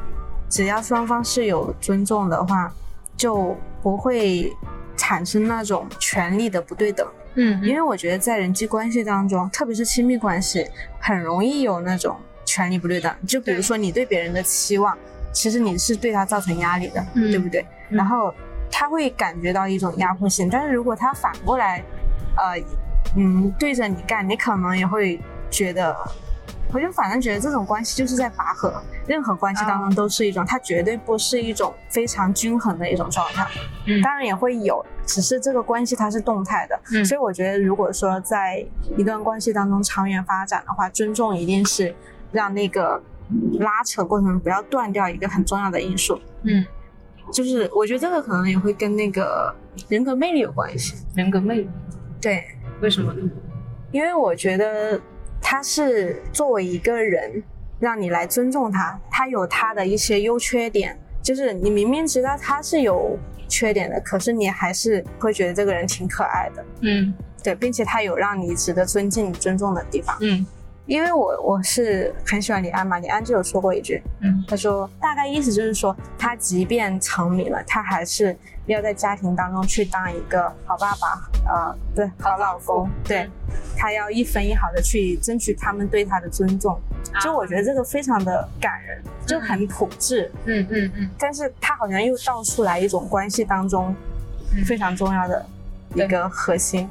[0.49, 2.73] 只要双方是有尊重的话，
[3.17, 4.55] 就不会
[4.97, 7.07] 产生那种权力的不对等。
[7.37, 10.65] 嗯因为我觉得在人际关系当中，特别是亲密关系，
[11.01, 13.15] 很容易有那种权利不对等。
[13.27, 14.97] 就比如说你对别人的期望，
[15.33, 17.61] 其实你是对他造成压力的，嗯对不对？
[17.91, 18.35] 嗯然后
[18.71, 21.83] 他会感觉到一种压迫性，但是如果他反过来，
[22.37, 22.61] 呃，
[23.17, 25.97] 嗯，对着你干，你可能也会觉得。
[26.73, 33.47] 我就反正觉得这种关系就是在拔河，任何关系当中都是一种，它绝对不是一种非常均衡的一种状态。
[33.87, 41.95] 嗯当然也会有，只是这个关系它是动态的，嗯所以我觉得如果说在一段关系当中长远发展的话，尊重一定是
[42.35, 43.01] 让那个
[43.61, 46.21] 拉扯过程中不要断掉一个很重要的因素。
[46.43, 46.67] 嗯，
[47.33, 49.55] 就是我觉得这个可能也会跟那个
[49.89, 50.95] 人格魅力有关系。
[51.15, 51.71] 人格魅力，
[52.21, 52.45] 对，
[52.83, 53.31] 为什么呢？
[53.93, 55.01] 因为我觉得
[55.41, 57.43] 他是作为一个人，
[57.79, 63.17] 让你来尊重他，他有他的一些优缺点，就是你明明知道他是有
[63.49, 70.17] 缺点的，可是你还是会觉得这个人挺可爱的，嗯对，并且他有让你值得尊敬、尊重的地方。
[70.21, 70.45] 嗯
[70.87, 74.45] 因为我我是很喜欢李安嘛，李安就有说过一句，嗯。
[74.47, 83.29] 他说大概意思就是说，他即便成名了，他还是要在家庭当中去当一个好爸爸，呃，对，好老公，对，
[83.77, 86.79] 他要一分一毫的去争取他们对他的尊重。
[87.21, 93.95] 就我觉得这个非常的感人，就很朴质，嗯嗯嗯，但是他好像又道出来一种关系当中
[94.55, 94.65] 嗯。
[94.65, 95.47] 非常重要的
[95.95, 96.89] 一个核心。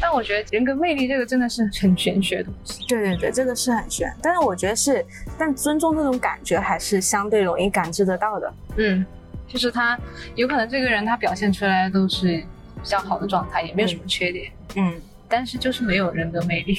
[0.00, 2.84] 但我觉得人格魅力这个真的是很玄学的东西。
[2.86, 5.04] 对对对，这个是很玄，但是我觉得是，
[5.38, 8.54] 但尊重这种感觉还是相对容易感知得到的。
[8.76, 9.04] 嗯，
[9.46, 9.98] 就是他
[10.34, 12.38] 有可能这个人他表现出来都是
[12.82, 14.94] 比较好的状态，也没有什么缺点，嗯
[15.28, 16.78] 但是就是没有人格魅力。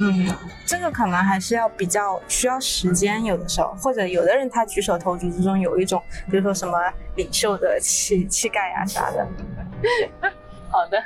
[0.00, 0.26] 嗯，
[0.66, 6.76] 这个可能还是要比较需要时间，有的时候，或者有的人他举手投足之中有一种，比如说什么
[7.16, 9.28] 领袖的气气概呀、啥的，
[10.70, 11.00] 好的，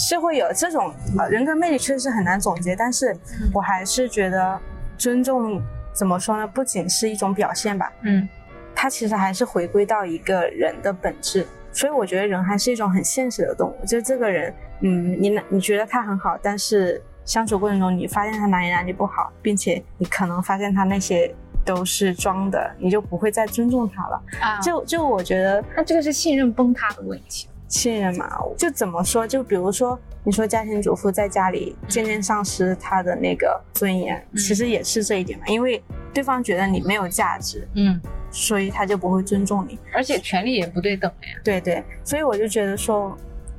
[0.00, 2.74] 是会有这种呃人格魅力，确实很难总结。
[2.74, 3.14] 但是
[3.52, 4.58] 我还是觉得
[4.96, 5.60] 尊重
[5.92, 6.46] 怎么说呢？
[6.46, 8.26] 不仅是一种表现吧，嗯
[8.74, 11.46] 它其实还是回归到一个人的本质。
[11.70, 13.84] 所以我觉得人还是一种很现实的动物。
[13.84, 21.32] 就这个人，嗯，你你觉得他很好，但是相处过程中你发现他哪里哪里不好，并且你可能发现他那些
[21.62, 24.22] 都是装的，你就不会再尊重他了。
[24.40, 27.49] 啊，就就我觉得那这个是信任崩塌的问题。
[27.70, 28.28] 信任嘛，
[28.58, 29.26] 就怎么说？
[29.26, 37.98] 就比如说，你说家庭主妇在家里渐渐丧失她的那个尊严，嗯其实也是这一点嘛，因为对方觉得你没有价值，嗯，
[38.32, 39.78] 所以他就不会尊重你。
[39.94, 41.40] 而且权利也不对等了呀。
[41.44, 43.16] 对对，所以我就觉得说，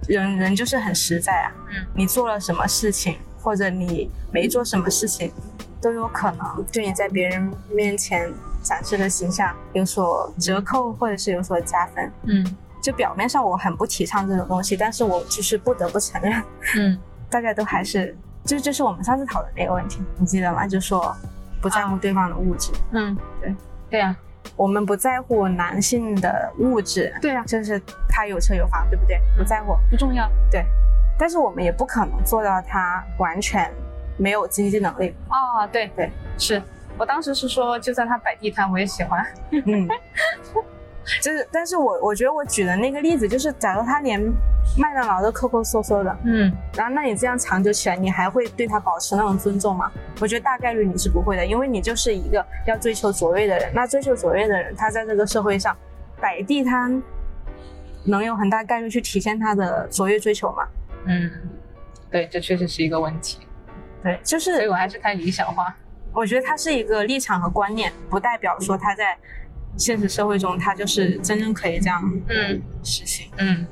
[0.07, 1.51] 人人就是很实在啊。
[1.69, 5.31] 嗯，你做了什么事情，或者你没做什么事情，
[5.81, 8.29] 都有可能对你在别人面前
[8.61, 12.11] 展示的形象有所折扣，或者是有所加分。
[12.23, 16.43] 嗯就表面上我很不提倡这种东西，但是我就是不得不承认，
[16.77, 16.97] 嗯
[17.29, 20.67] 大家都还是，就就是我们上次讨论那个问题，你记得吗？
[20.67, 21.15] 就说
[21.61, 23.55] 不在乎对方的物质，嗯，对
[23.89, 24.15] 对啊，
[24.55, 29.21] 我们不在乎男性的物质，对啊，就是他有车有房，对不对？
[29.37, 30.29] 不在乎，不重要。
[30.49, 30.65] 对，
[31.17, 33.71] 但是我们也不可能做到他完全
[34.17, 35.15] 没有经济能力。
[35.29, 36.61] 哦，对对，是
[36.97, 39.25] 我当时是说，就算他摆地摊，我也喜欢。
[39.51, 39.87] 嗯，
[41.21, 44.21] 就是，但是我我觉得我举的那个例子，就是假如他连
[44.77, 49.91] 麦当劳都抠抠搜搜的，嗯然后那你这样长久起来，你还会对他保持那种尊重吗？
[50.19, 53.71] 我觉得大概率你是不会的，因为你就是一个要追求卓越的人。
[53.73, 55.75] 那追求卓越的人，他在这个社会上
[56.19, 57.01] 摆地摊，
[58.05, 60.67] 能有很大概率去体现他的卓越追求吗？
[61.05, 61.31] 嗯，
[62.11, 63.39] 对，这确实是一个问题，
[64.03, 65.75] 对，就是所以是我还是太理想化。
[66.13, 69.17] 我觉得他是一个立场和观念，不代表说他在
[69.77, 73.31] 现实社会中他就是真正可以这样嗯实行。
[73.37, 73.65] 嗯，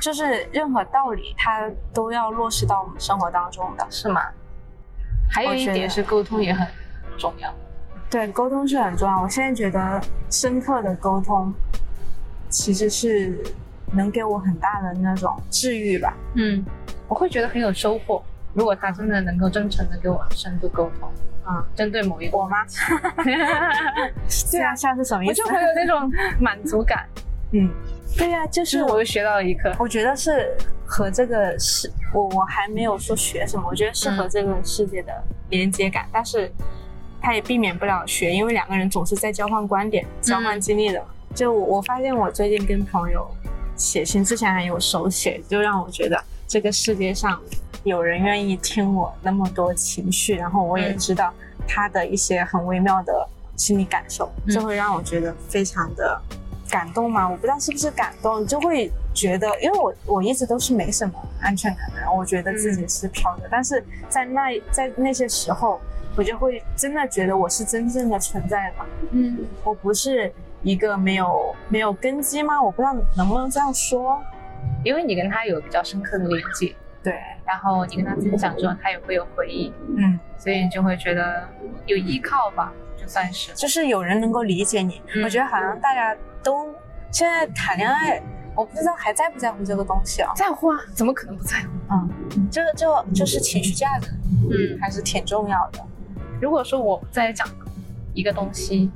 [0.00, 3.86] 就是任何道理，它都要落实到我们生活当中的。
[3.90, 4.22] 是吗？
[5.30, 6.66] 还有一点是沟通也很
[7.18, 7.54] 重要。
[8.10, 9.22] 对，沟通是很重要。
[9.22, 11.52] 我现在觉得深刻的沟通，
[12.48, 13.38] 其实是
[13.92, 16.14] 能给我很大的那种治愈吧。
[16.34, 16.64] 嗯，
[17.06, 18.22] 我会觉得很有收获。
[18.54, 21.10] 如果他真的能够真诚的跟我深度沟通，
[21.50, 22.58] 嗯，针对某一个我吗？
[23.24, 25.54] 对啊，像是什么意思我就？
[25.54, 27.08] 会有那种满足感，
[27.52, 27.70] 嗯，
[28.16, 29.74] 对呀、就就是是我又学到了一课。
[29.78, 35.12] 我觉得是和这个世，我我还没有说学什么，我觉得是和这个世界的
[35.48, 36.52] 连接感，但是
[37.20, 41.06] 它也避免不了学，因为两个人总是在交换观点、交换经历的嘛。
[41.34, 43.26] 就我我发现我最近跟朋友
[43.74, 47.38] 写信之前还有手写，就让我觉得这个世界上
[47.84, 51.32] 有人愿意听我那么多情绪，然后我也嗯知道
[51.66, 56.18] 他的一些很微妙的心理感受，嗯这会让我觉得非常的
[56.70, 57.28] 感动嘛。
[57.28, 65.78] 我不知道是不是感动，就会觉得，因为我我一直都是没什么安全感的人，我觉得自己是飘的，但是在那在那些时候，
[66.16, 70.32] 我就会真的觉得我是真正的存在的，嗯，我不是
[70.62, 72.60] 一个没有没有根基吗？
[72.60, 74.18] 我不知道能不能这样说。
[74.84, 81.48] 因为你跟他有比较深刻的连接，对，然后你跟他分享之后，他也会有回忆，嗯，所以你就会觉得
[81.86, 83.52] 有依靠吧，就算是。
[83.54, 85.00] 就是有人能够理解你。
[85.14, 86.74] 嗯我觉得好像大家都
[87.10, 88.22] 现在谈恋爱，
[88.54, 90.32] 我不知道还在不在乎这个东西啊。
[90.36, 91.68] 在乎啊，怎么可能不在乎？
[91.90, 94.10] 嗯，这个就就是情绪价值，
[94.50, 95.80] 嗯，还是挺重要的。
[96.40, 97.48] 如果说我在讲
[98.14, 98.90] 一个东西，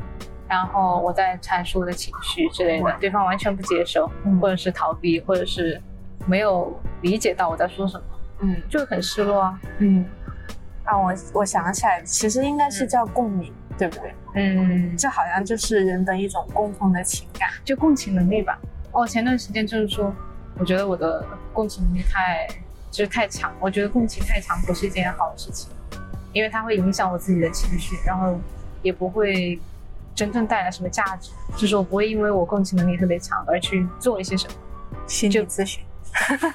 [0.52, 5.80] 然后我在阐述我的情绪之类的，对方完全不接受，嗯或者是逃避，或者是
[6.26, 8.04] 没有理解到我在说什么，
[8.40, 9.58] 嗯就很失落啊。
[9.78, 10.04] 嗯。
[10.84, 14.14] 啊，我我想起来，其实应该是叫共鸣，对不对？
[14.34, 17.48] 嗯，这好像就是人的一种共同的情感。
[17.64, 18.58] 就共情能力吧。
[18.90, 20.12] 哦，前段时间就是说，
[20.58, 22.46] 我觉得我的共情能力太
[22.90, 25.70] 就是太强，我觉得共情太强不是一件好的事情，
[26.34, 28.36] 因为它会影响我自己的情绪，然后
[28.82, 29.58] 也不会
[30.14, 31.30] 真正带来什么价值。
[31.56, 34.54] 就是我不会因为我共情能力特别强而去做一些什么，
[35.06, 35.84] 心理咨询，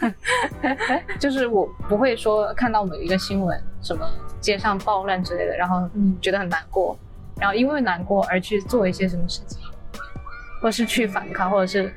[1.20, 6.98] 就是我不会说看到某一个新闻，什么街上暴乱之类的，然后嗯觉得很难过，
[7.40, 9.62] 然后因为难过而去做一些什么事情，
[10.62, 11.94] 或是去反抗，或者是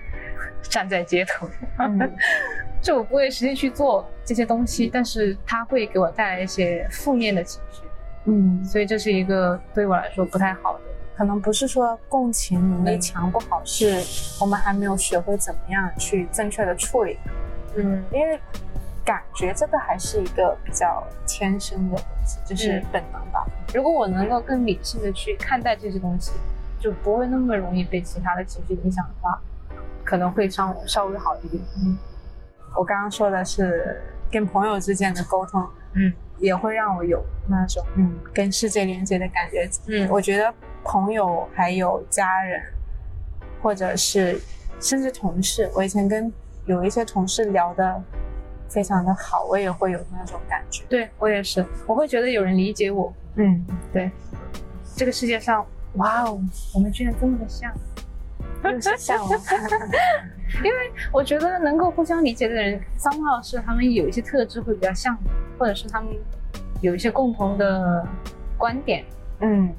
[0.63, 1.49] 站在街头。
[1.79, 1.99] 嗯
[2.83, 7.83] 就我不会实际去做这些东西，但是它会给我带来一些负面的情绪，
[8.25, 10.81] 嗯，所以这是一个对我来说不太好的。
[11.21, 14.03] 可能不是说共情能力强不好，是
[14.41, 17.19] 我们还没有学会怎么样去正确的处理。
[17.77, 18.41] 嗯因为
[19.05, 23.47] 感觉这个还是一个比较天生的东西，就是嗯本能吧。
[23.75, 26.33] 如果我能够更理性的去看待这些东西，
[26.81, 29.39] 就不会那么容易被其他的情绪影响的话，
[30.03, 31.63] 可能会稍稍微好一点。
[31.85, 31.99] 嗯
[32.75, 39.69] 我刚刚说的是跟朋友之间的沟通，嗯也会让我有那种嗯跟世界连接的感觉。
[39.89, 42.63] 嗯我觉得朋友还有家人，
[43.63, 44.41] 或者是
[44.81, 46.33] 甚至同事，我以前跟
[46.67, 48.03] 有一些同事聊的
[48.69, 50.85] 非常的好，我也会有那种感觉。
[50.89, 53.13] 对我也是，我会觉得有人理解我。
[53.37, 54.11] 嗯，对，
[54.97, 55.65] 这个世界上，
[55.95, 56.41] 哇哦，
[56.75, 57.73] 我们居然这么的像。
[58.63, 59.31] 又是像我。
[61.13, 66.11] 我觉得能够互相理解的人，三号是他们有一些特质会比较像的，或者是他们
[66.83, 68.07] 有一些共同的
[68.59, 69.05] 观点。
[69.41, 69.73] 嗯，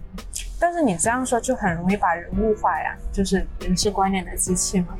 [0.61, 4.95] 但是你这样说就很容易把人物化呀，就是人是观念的机器嘛，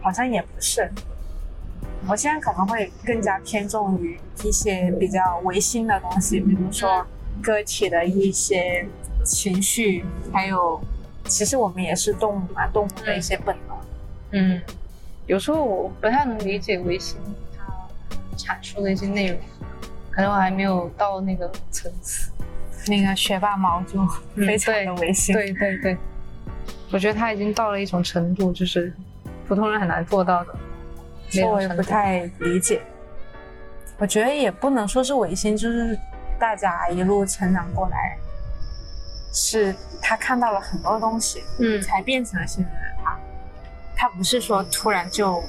[0.00, 0.88] 好像也不是。
[2.06, 7.04] 我现在可能会更加偏重于一些比较唯心的东西，比如说
[7.42, 8.86] 个体的一些
[9.24, 10.80] 情绪，还有
[11.24, 13.76] 其实我们也是动物嘛，动物的一些本能。
[14.30, 14.62] 嗯，
[15.26, 17.18] 有时候我不太能理解唯心
[17.58, 17.64] 它
[18.36, 19.38] 阐述的一些内容，
[20.12, 22.30] 可能我还没有到那个层次。
[22.86, 25.34] 那个学霸毛就非常的唯心。
[25.34, 25.96] 对对对，
[26.92, 28.92] 我觉得他已经到了一种程度，就是
[29.46, 30.54] 普通人很难做到的。
[31.30, 32.82] 这我也不太理解。
[33.98, 35.98] 我觉得也不能说是违心，就是
[36.38, 38.18] 大家一路成长过来，
[39.32, 43.16] 是他看到了很多东西，嗯才变成了现在的他。
[43.96, 45.42] 他不是说突然就，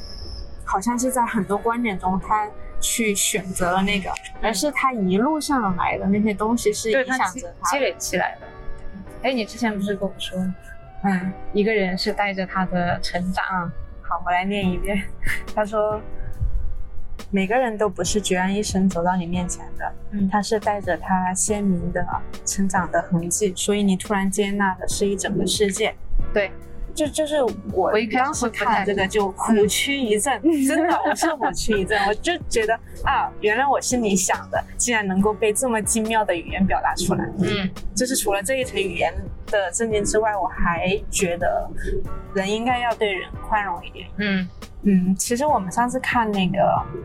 [0.64, 2.48] 好像是在很多观点中他
[2.86, 7.80] 去选择了那个，而是他一路上来的那些东西是影响着他积。
[7.80, 8.48] 累起来的。
[9.24, 10.40] 哎，你之前不是跟我说，
[11.04, 13.44] 嗯，一个人是带着他的成长，
[14.02, 15.04] 好，我来念一遍。
[15.56, 16.00] 他说，
[17.32, 22.06] 每个人都不是决然一生走到你面前的，嗯他是带着他鲜明的
[22.46, 25.96] 成长的痕迹，所以你突然接纳的是一整个世界。
[26.32, 26.52] 对，
[26.96, 32.74] 就就是我我一开始看这个就虎躯一震， 真的我是虎躯一震，我就觉得
[33.04, 37.26] 啊，原来我心里想的竟然能够被这么精妙的语言表达出来。
[37.40, 39.14] 嗯就是除了这一层语言
[39.48, 41.70] 的震惊之外，我还觉得
[42.34, 44.08] 人应该要对人宽容一点。
[44.18, 44.48] 嗯
[44.84, 46.60] 嗯，其实我们上次看那个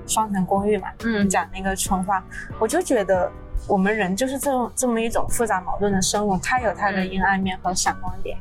[0.12, 2.22] 《双城公寓》嘛，嗯讲那个春花，
[2.59, 3.30] 我就觉得
[3.66, 8.36] 我们人就是这种这么一种复杂矛盾的生物，它有它的阴暗面和闪光点，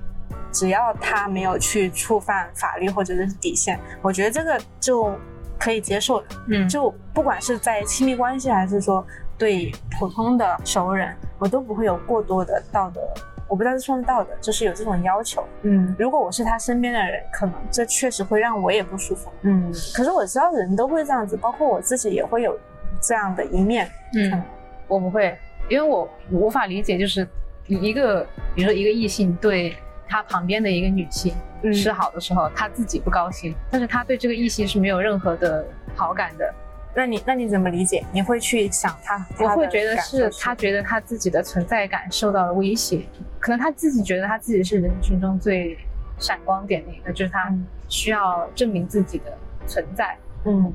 [0.52, 5.14] 只要他没有去触犯法律或者是底线，我觉得这个就
[5.60, 6.28] 可以接受的。
[6.48, 9.06] 嗯，就不管是在亲密关系，还是说
[9.38, 13.02] 对普通的熟人，我都不会有过多的道德。
[13.48, 15.44] 我不知道是算道德，就是有这种要求。
[15.64, 19.28] 嗯，如果我是他身边的人，可能这确实会让我也不舒服。
[19.42, 22.56] 嗯，可是我知道人都会这样子，包括我自己也会有
[23.02, 23.90] 这样的一面。
[24.14, 24.44] 嗯，
[24.88, 25.36] 我不会，
[25.68, 27.28] 因为我无法理解，就是
[27.66, 28.24] 一个，
[28.54, 29.76] 比如说一个异性对
[30.10, 35.64] 他旁边的一个女性嗯示好的时候，他自己不高兴，但是他对这个异性是没有任何的
[35.96, 36.54] 好感的。
[36.96, 38.04] 那你那你怎么理解？
[38.12, 39.24] 你会去想他？
[39.40, 43.06] 我会觉得是他觉得他自己的存在感受到了威胁，
[43.40, 45.78] 可能他自己觉得他自己是人群中最
[46.18, 49.38] 闪光点的一个，就是他嗯需要证明自己的
[49.68, 50.18] 存在。
[50.46, 50.74] 嗯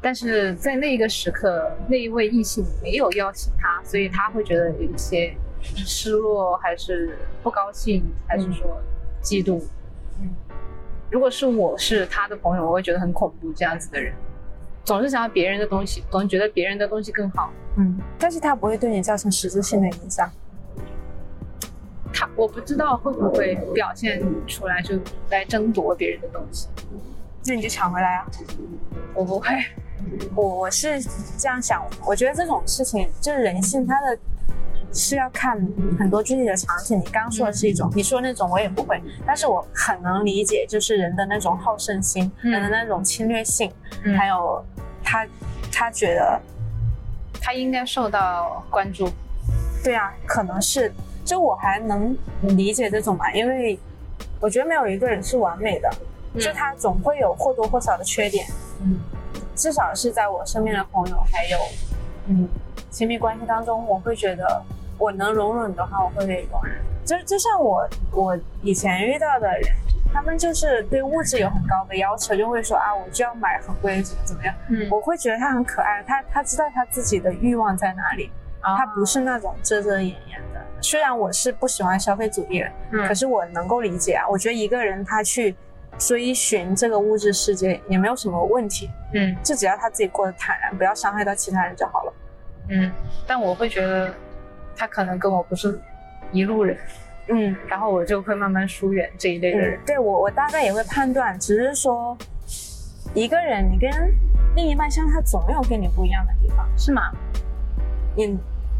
[0.00, 5.34] 但是在那个时刻，那一位异性没有邀请他，所以他会觉得有一些
[5.74, 8.80] 失落，还是不高兴，还是说
[9.22, 9.60] 嫉妒。
[10.20, 10.30] 嗯，
[11.10, 14.14] 如果是我是他的朋友，我会觉得很恐怖，这样子的人，
[14.84, 17.50] 总是想要别人的东西，总是觉得别人的东西更好。
[17.76, 20.30] 嗯，但是他不会对你造成实质性的影响。
[22.12, 24.98] 他我不知道会不会表现出来，就
[25.28, 26.68] 来争夺别人的东西。
[27.44, 28.26] 那你就抢回来啊！
[29.14, 29.48] 我不会，
[30.34, 31.00] 我我是
[31.36, 34.18] 这样想，我觉得这种事情就是人性，它的
[34.92, 35.56] 是要看
[35.98, 36.98] 很多具体的场景。
[36.98, 43.70] 你刚刚说的是一种，你说那种我也不会，但是我很能理解，就是人的那种好胜心，嗯人的那种侵略性，
[44.04, 44.64] 嗯还有
[45.02, 45.26] 他
[45.72, 46.40] 他觉得
[47.40, 49.08] 他应该受到关注。
[49.84, 50.92] 对啊，可能是，
[51.24, 53.78] 就我还能理解这种吧，因为
[54.40, 55.90] 我觉得没有一个人是完美的，
[56.40, 58.46] 就他总会有或多或少的缺点，
[58.80, 58.98] 嗯
[59.54, 61.58] 至少是在我身边的朋友还有
[62.26, 62.48] 嗯
[62.90, 64.62] 亲密关系当中，我会觉得
[64.98, 66.74] 我能容忍的话，我会容忍。
[67.04, 69.62] 就就像我我以前遇到的人，
[70.12, 78.30] 他们就是对物质有很高的要求，就会说啊，我就要买很贵的怎么怎么样，嗯我会觉得他很可爱，他他知道他自己的欲望在哪里。
[78.62, 80.60] 他不是那种遮遮掩掩的。
[80.80, 84.26] 虽然我是不喜欢消费主义人，嗯可是我能够理解啊。
[84.28, 85.54] 我觉得一个人他去
[85.96, 92.12] 追寻这个物质世界也没有什么问题，嗯就只要他自己过得坦然，不要伤害到其他人就好了。
[92.70, 92.90] 嗯，
[93.24, 94.12] 但我会觉得
[94.76, 95.78] 他可能跟我不是
[96.32, 96.76] 一路人，
[97.28, 102.16] 嗯，然后我就会慢慢疏远这一类的人嗯。，对我我大概也会判断，只是说
[103.14, 103.90] 一个人你跟
[104.54, 106.66] 另一半相处，他总有跟你不一样的地方。
[106.76, 107.10] 是吗？
[108.18, 108.38] 嗯，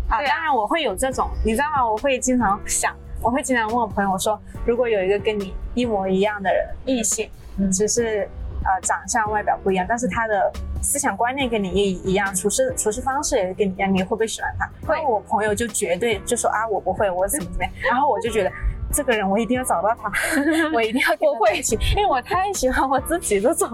[0.08, 1.86] 啊，当然我会有这种，你知道吗？
[1.86, 7.28] 我会经常想，我会经常问我朋友说，如果有一个跟你一模一样的人，异性，
[7.58, 8.28] 嗯只是
[8.66, 10.52] 呃长相外表不一样，但是他的
[10.82, 14.66] 思想观念跟你一一样，处事处事方式也跟你一样，你会不会喜欢他？
[14.86, 18.50] 会然后我朋友就绝对就说啊，我不会，我怎么怎么样，然后我就觉得。
[18.92, 20.10] 这个人我一定要找到他，
[20.72, 23.68] 我一定要跟他在一起，因为我太喜欢我自己这种。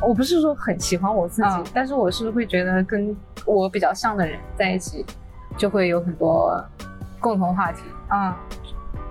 [0.00, 3.14] 我不是说很喜欢我自己，嗯但是我是会觉得跟
[3.44, 5.04] 我比较像的人在一起，
[5.58, 6.64] 就会有很多
[7.18, 7.82] 共同话题。
[8.12, 8.32] 嗯，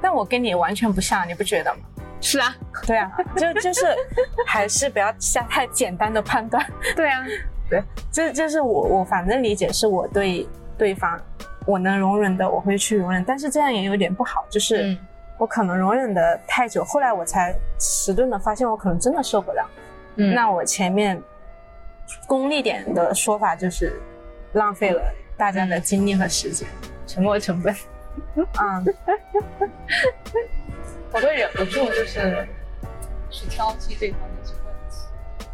[0.02, 1.82] 但我跟你完全不像，你不觉得吗？
[2.24, 2.56] 是啊，
[2.88, 3.82] 对啊，就就是
[4.48, 6.66] 还是不要下太简单的判断。
[6.96, 7.24] 对啊，
[7.70, 10.48] 对这就是我我反正理解是我对
[10.78, 11.20] 对方
[11.66, 14.98] 我能容忍的我会去容忍，但是这样也有点不好，就是嗯
[15.38, 19.70] 我可能容忍的太久，后来我才迟钝的发现我可能真的受不了。
[20.16, 21.22] 嗯，那我前面
[22.28, 24.00] 功利点的说法就是
[24.54, 25.02] 浪费了
[25.36, 26.68] 大家的精力和时间。
[27.06, 27.76] 沉没成本，
[28.36, 28.86] 嗯，
[31.14, 32.48] 我会忍不住就是
[33.30, 35.46] 去挑剔对方的一些问题，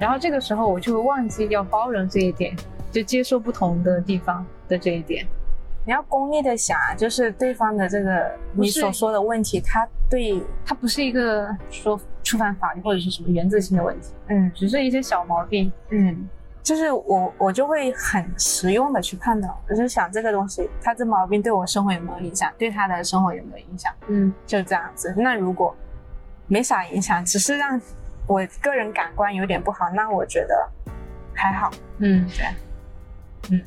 [0.00, 2.56] 然后这个时候我就会忘记要包容这一点，
[2.90, 5.26] 就接受不同的地方的这一点。
[5.84, 15.70] 你要功利的想啊，就是对方的这个你所说的问题，他对他不是一个说触犯法律或者是什么原则性的问题，嗯只是一些小毛病。
[15.90, 16.28] 嗯，
[16.68, 25.14] 就是我我就会很实用的去判断，我就想这个东西，他这毛病对我生活有没有影响，对他的生活有没有影响，嗯就这样子。
[25.16, 25.74] 那如果
[26.46, 27.80] 没啥影响，只是让
[28.26, 30.68] 我个人感官有点不好，那我觉得
[31.32, 31.70] 还好。
[32.00, 33.62] 嗯，对，嗯，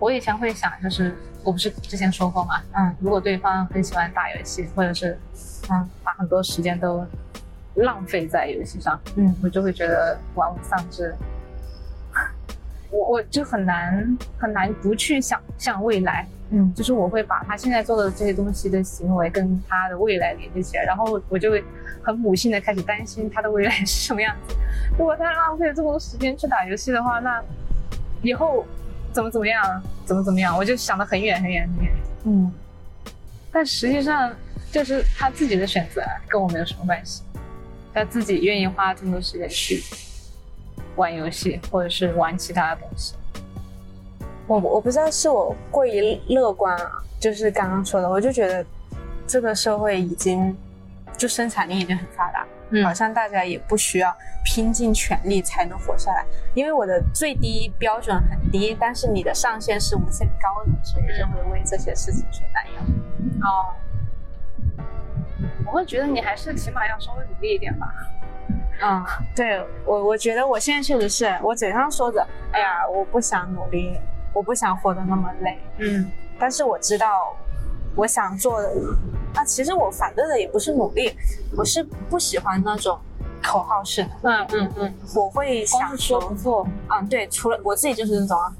[0.00, 5.16] 我以前会想，就是我不是之前说过嘛，嗯如果对方很喜欢打游戏，或者是
[5.70, 7.06] 嗯把很多时间都
[7.76, 11.14] 浪费在游戏上，嗯我就会觉得玩物丧志。
[12.92, 21.64] 我我就很难很难不去想象未来，嗯就是我会把他现在做的这些东西的行为跟他的未来连接起来，然后我就会
[22.02, 24.54] 很母性的开始担心他的未来是什么样子。
[24.98, 27.42] 如果他浪费了这么多时间去打游戏的话，那
[28.20, 28.64] 以后
[29.10, 31.92] 怎么怎么样，怎么怎么样，我就想得很远很远很远。
[32.24, 32.52] 嗯
[33.50, 34.34] 但实际上
[34.70, 37.22] 就是他自己的选择，跟我没有什么关系。
[37.94, 39.82] 他自己愿意花这么多时间去
[40.96, 43.14] 玩游戏，或者是玩其他的东西。
[44.46, 48.64] 我我不知道是我过于乐观啊，就是刚刚说的，我就觉得
[49.26, 50.54] 这个社会已经
[51.16, 54.14] 就生产力已经很发达，嗯好像大家也不需要
[54.44, 62.80] 拼尽全力才能活下来，因为我的最低标准很低，但是你的上限是无限高的，所以就会为这些事情所担忧。
[63.42, 63.72] 哦，
[65.64, 67.86] 我会觉得你还是起码要稍微努力一点吧。
[68.82, 69.04] 嗯，
[69.36, 73.98] 对我，我觉得我现在确实是我嘴上说着，哎呀，我不想努力，
[74.32, 76.10] 我不想活得那么累，嗯。
[76.38, 77.36] 但是我知道
[77.94, 78.72] 我想做的，
[79.34, 81.14] 那，其实我反对的也不是努力，
[81.56, 82.98] 我是不喜欢那种
[83.42, 88.52] 口号式的，嗯嗯嗯，我会想说不做，嗯，对，除了我自己就是那种啊，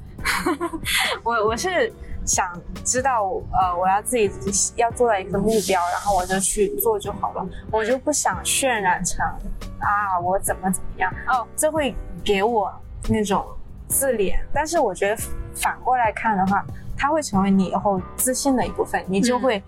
[1.23, 1.91] 我我是
[2.25, 2.47] 想
[2.85, 4.31] 知道，呃，我要自己
[4.77, 9.25] 要做到一个目标，然后我就去做就好了，我就不想渲染成
[9.83, 12.73] 啊我怎么怎么样哦，这会给我
[13.09, 13.45] 那种
[13.87, 14.39] 自恋。
[14.51, 15.21] 但是我觉得
[15.53, 16.65] 反过来看的话，
[16.97, 19.61] 它会成为你以后自信的一部分，你就会。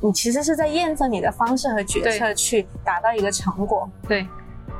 [0.00, 3.90] 你其实是在验证你的方式和决策，去达到一个成果。
[4.06, 4.24] 对。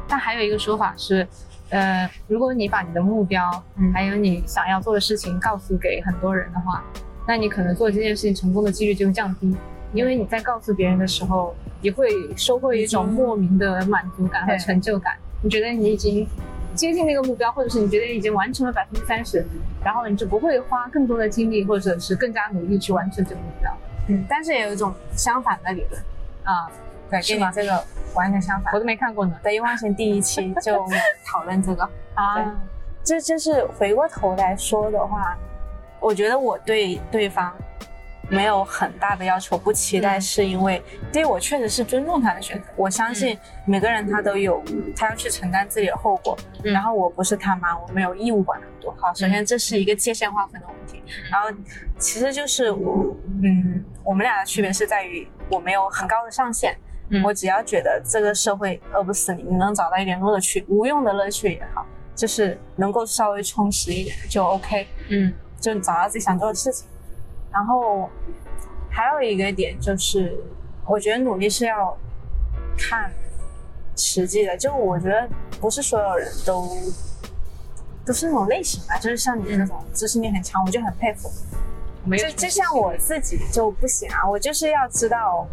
[0.07, 1.26] 但还有一个说法是，
[1.70, 6.84] 呃，如果你把你的目标，嗯还有你想要做的事情告诉给很多人的话，
[7.26, 9.57] 那你可能做这件事情成功的几率就会降低，
[9.93, 15.16] 因为你在告诉别人的时候，你会收获一种莫名的满足感和成就感。
[15.43, 16.26] 你觉得你已经
[16.74, 19.47] 接近那个目标，或者是你觉得已经完成了百分之三十，
[19.84, 23.76] 然后你就不会花更多的精力，或者是更加努力去完成这个目标
[24.09, 26.03] 嗯，但是也有一种相反的理论，
[26.45, 26.70] 啊。
[27.11, 27.82] 对，跟你这个
[28.14, 28.78] 完全相反我。
[28.78, 29.34] 都没看过呢。
[29.43, 30.84] 在一万行第一期 就
[31.24, 32.55] 讨论这个， 啊，
[33.03, 35.34] 这就是回过头来说的话，
[36.01, 37.51] 我觉得我对对方
[38.29, 44.62] 没有很大的要求，不期待，嗯是因为第一我确实是尊重他的选择，我相信每个人他都有
[44.97, 48.95] 他要去承担自己的后果，嗯然后我不是他妈，我没有义务管那么多。
[48.99, 51.49] 好，首先这是一个界限划分的问题，然后
[51.99, 56.76] 其实就是我，嗯，我们俩的区别是在于我没有很高的上限。
[57.11, 66.87] 嗯我只要觉得这个社会饿不死你，你能找到一点乐趣，无用的乐趣也好，就是能够稍微充实一点就 OK，嗯就找到自己想做的事情。
[67.53, 68.09] 然后
[68.90, 70.38] 还有一个点就是，
[70.86, 71.96] 我觉得努力是要
[72.76, 73.11] 看
[73.96, 75.28] 实际的，就我觉得
[75.61, 76.68] 不是所有人都
[78.05, 81.30] 都是那种类型吧，就是像你那种执行力很强，我就很佩服。
[82.16, 85.46] 就就像我自己就不行啊，我就是要知道，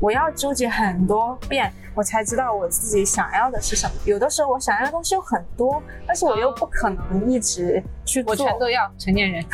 [0.00, 3.92] 我要纠结很多遍，我才知道我自己想要的是什么。
[4.04, 8.32] 有的时候我想要的东西有很多，但是我又不可能一直去做。
[8.32, 9.44] 我全都要，成年人。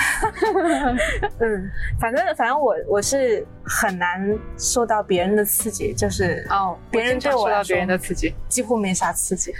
[1.40, 9.54] 嗯，反正反正我我是很难受到别人的刺激，就是哦，别人对我受到别人的刺激，几乎没啥刺激。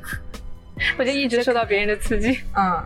[0.98, 2.40] 我就一直受到别人的刺激。
[2.58, 2.84] 嗯，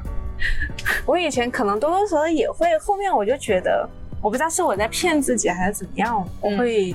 [1.06, 3.88] 我以前可能多多少少也会，后面我就觉得，
[4.22, 6.94] 我不知道是我在骗自己还是怎么样，我嗯会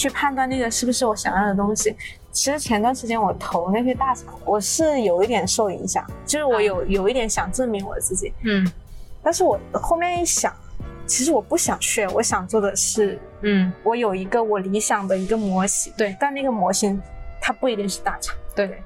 [0.00, 1.94] 去判断那个是不是我想要的东西。
[2.32, 8.66] 其实前段时间我投那些大厂，我是有一点受影响，就是我有、有一点想证明我自己，嗯
[9.22, 10.54] 但是我后面一想，
[11.06, 16.98] 其实我不想去，我想做的是，嗯，我有一个我理想的一个模型，对但那个模型
[17.40, 18.34] 它不一定是大厂。
[18.54, 18.82] 对，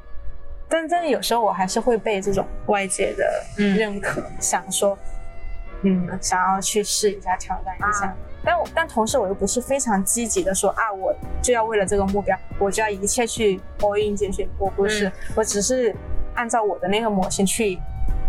[0.68, 3.24] 但真的有时候我还是会被这种外界的
[3.58, 4.98] 嗯认可，想说，
[5.82, 8.06] 嗯，想要去试一下，挑战一下。
[8.06, 14.48] 啊但我但同时我又不是非常积极的说啊，我就要为了这个目标，我就要一切去 all in 进去。
[14.58, 15.94] 我不是，嗯我只是
[16.34, 17.78] 按照我的那个模型去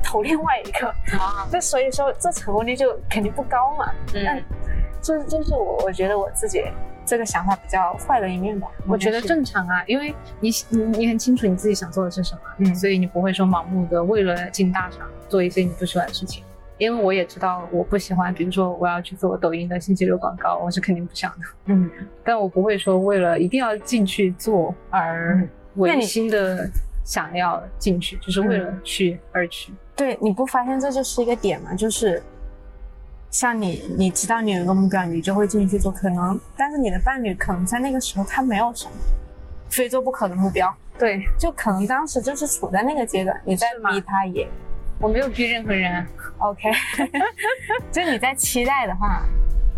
[0.01, 0.87] 投另外一个。
[1.17, 3.91] 啊，这所以说这成功率就肯定不高嘛。
[4.13, 4.43] 但嗯，
[5.01, 6.63] 这这是我我觉得我自己
[7.05, 8.67] 这个想法比较坏的一面吧。
[8.87, 16.43] 我觉得正常啊，因为你你你很清楚你自己想做的是什么，嗯所以你不会说盲目的为了进大厂做一些你不喜欢的事情。
[16.77, 21.45] 因为我也知道我不喜欢，比如说我要去做抖音的信息流广告，我是肯定不想的。
[21.65, 21.89] 嗯，
[22.23, 26.69] 但我不会说为了一定要进去做而违心的
[27.03, 29.73] 想要进去，就是为了去而去。
[29.95, 31.73] 对，你不发现这就是一个点吗？
[31.73, 32.21] 就是
[33.29, 38.91] 像你，你知道你有一个目标，你就会进去做，可能，但是你的伴侣可能在那个时候他没有什么
[39.69, 44.47] 非做不可的目标，对就可能当时就是处在那个阶段，你在逼他也
[44.99, 46.05] 我没有逼任何人。
[46.39, 46.69] OK，
[47.91, 49.21] 就你在期待的话，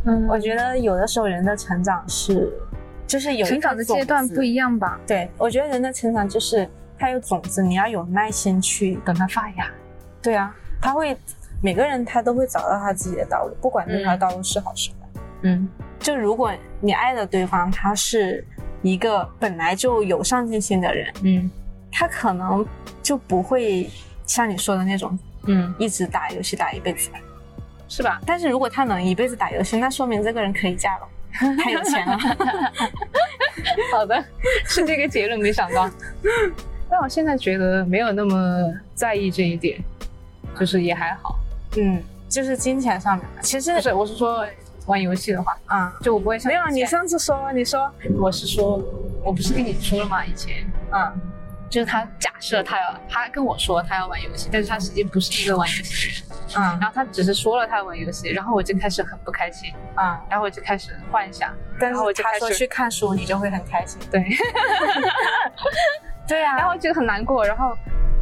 [0.05, 2.51] 嗯我觉得有的时候人的成长是，
[3.05, 9.69] 就是有成长的阶段不一，一样吧，对我觉得人的成长就是他有种子，你要有耐心去等它发芽。
[10.21, 11.15] 对啊，他会
[11.61, 14.95] 每个人他都会找到他自己的道路，不管这条道路是好是坏。
[15.43, 18.43] 嗯就如果你爱的对方他是
[18.81, 21.51] 一个本来就有上进心的人，嗯
[21.91, 22.65] 他可能
[23.03, 23.89] 就不会
[24.27, 25.17] 像你说的那种
[25.47, 27.09] 嗯，一直打游戏打一辈子。
[27.89, 28.19] 是吧？
[28.25, 31.07] 但是如果他能一辈子打游戏，那说明这个人可以嫁了，
[31.63, 32.17] 太有钱了。
[33.93, 34.21] 好的，
[34.65, 35.89] 是这个结论，没想到。
[36.89, 39.79] 但我现在觉得没有那么在意这一点，
[40.59, 41.39] 就是也还好。
[41.77, 44.45] 嗯，就是金钱上面的，其实不是，我是说
[44.85, 48.83] 玩游戏的话，嗯，就我不会像没有，你上次说你说我是说，
[49.23, 50.25] 我不是跟你说了吗？
[50.25, 51.21] 以前嗯
[51.69, 56.23] 就是他假设他要，他跟我说他要玩游戏，但是他实际不是一个玩游戏。
[56.27, 56.79] 的人，嗯。
[56.79, 63.99] 然后他只是说了他要玩游戏，然后我就开始很不开心，嗯，然后我就开始幻想，但然后我是他说就开始去看书，你就会很开心。
[64.11, 64.25] 对，
[66.27, 66.57] 对啊。
[66.57, 67.77] 然后就很难过，然后。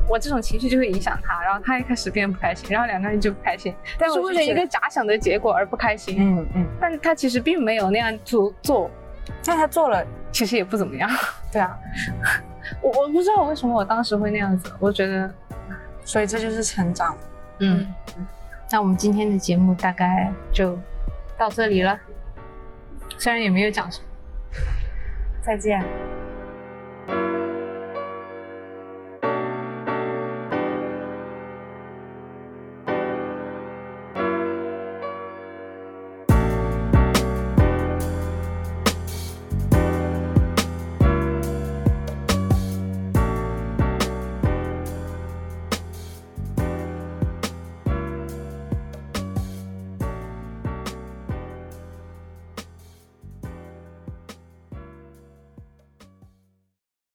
[0.07, 6.17] 我这种情绪就会影响他，然后他一开始变不开心，然后两个人就不开心，但是为了一个假想的结果而不开心。
[6.19, 8.91] 嗯嗯，但他其实并没有那样做做，
[9.43, 11.09] 但他做了，其实也不怎么样。
[11.51, 11.75] 对啊，
[12.81, 15.31] 我我不知道为什么我当时会那样子，我觉得，
[16.03, 17.15] 所以这就是成长。
[17.59, 17.87] 嗯，
[18.71, 20.77] 那我们今天的节目大概就
[21.37, 21.99] 到这里了，
[23.17, 24.05] 虽然也没有讲什么。
[25.45, 25.83] 再见。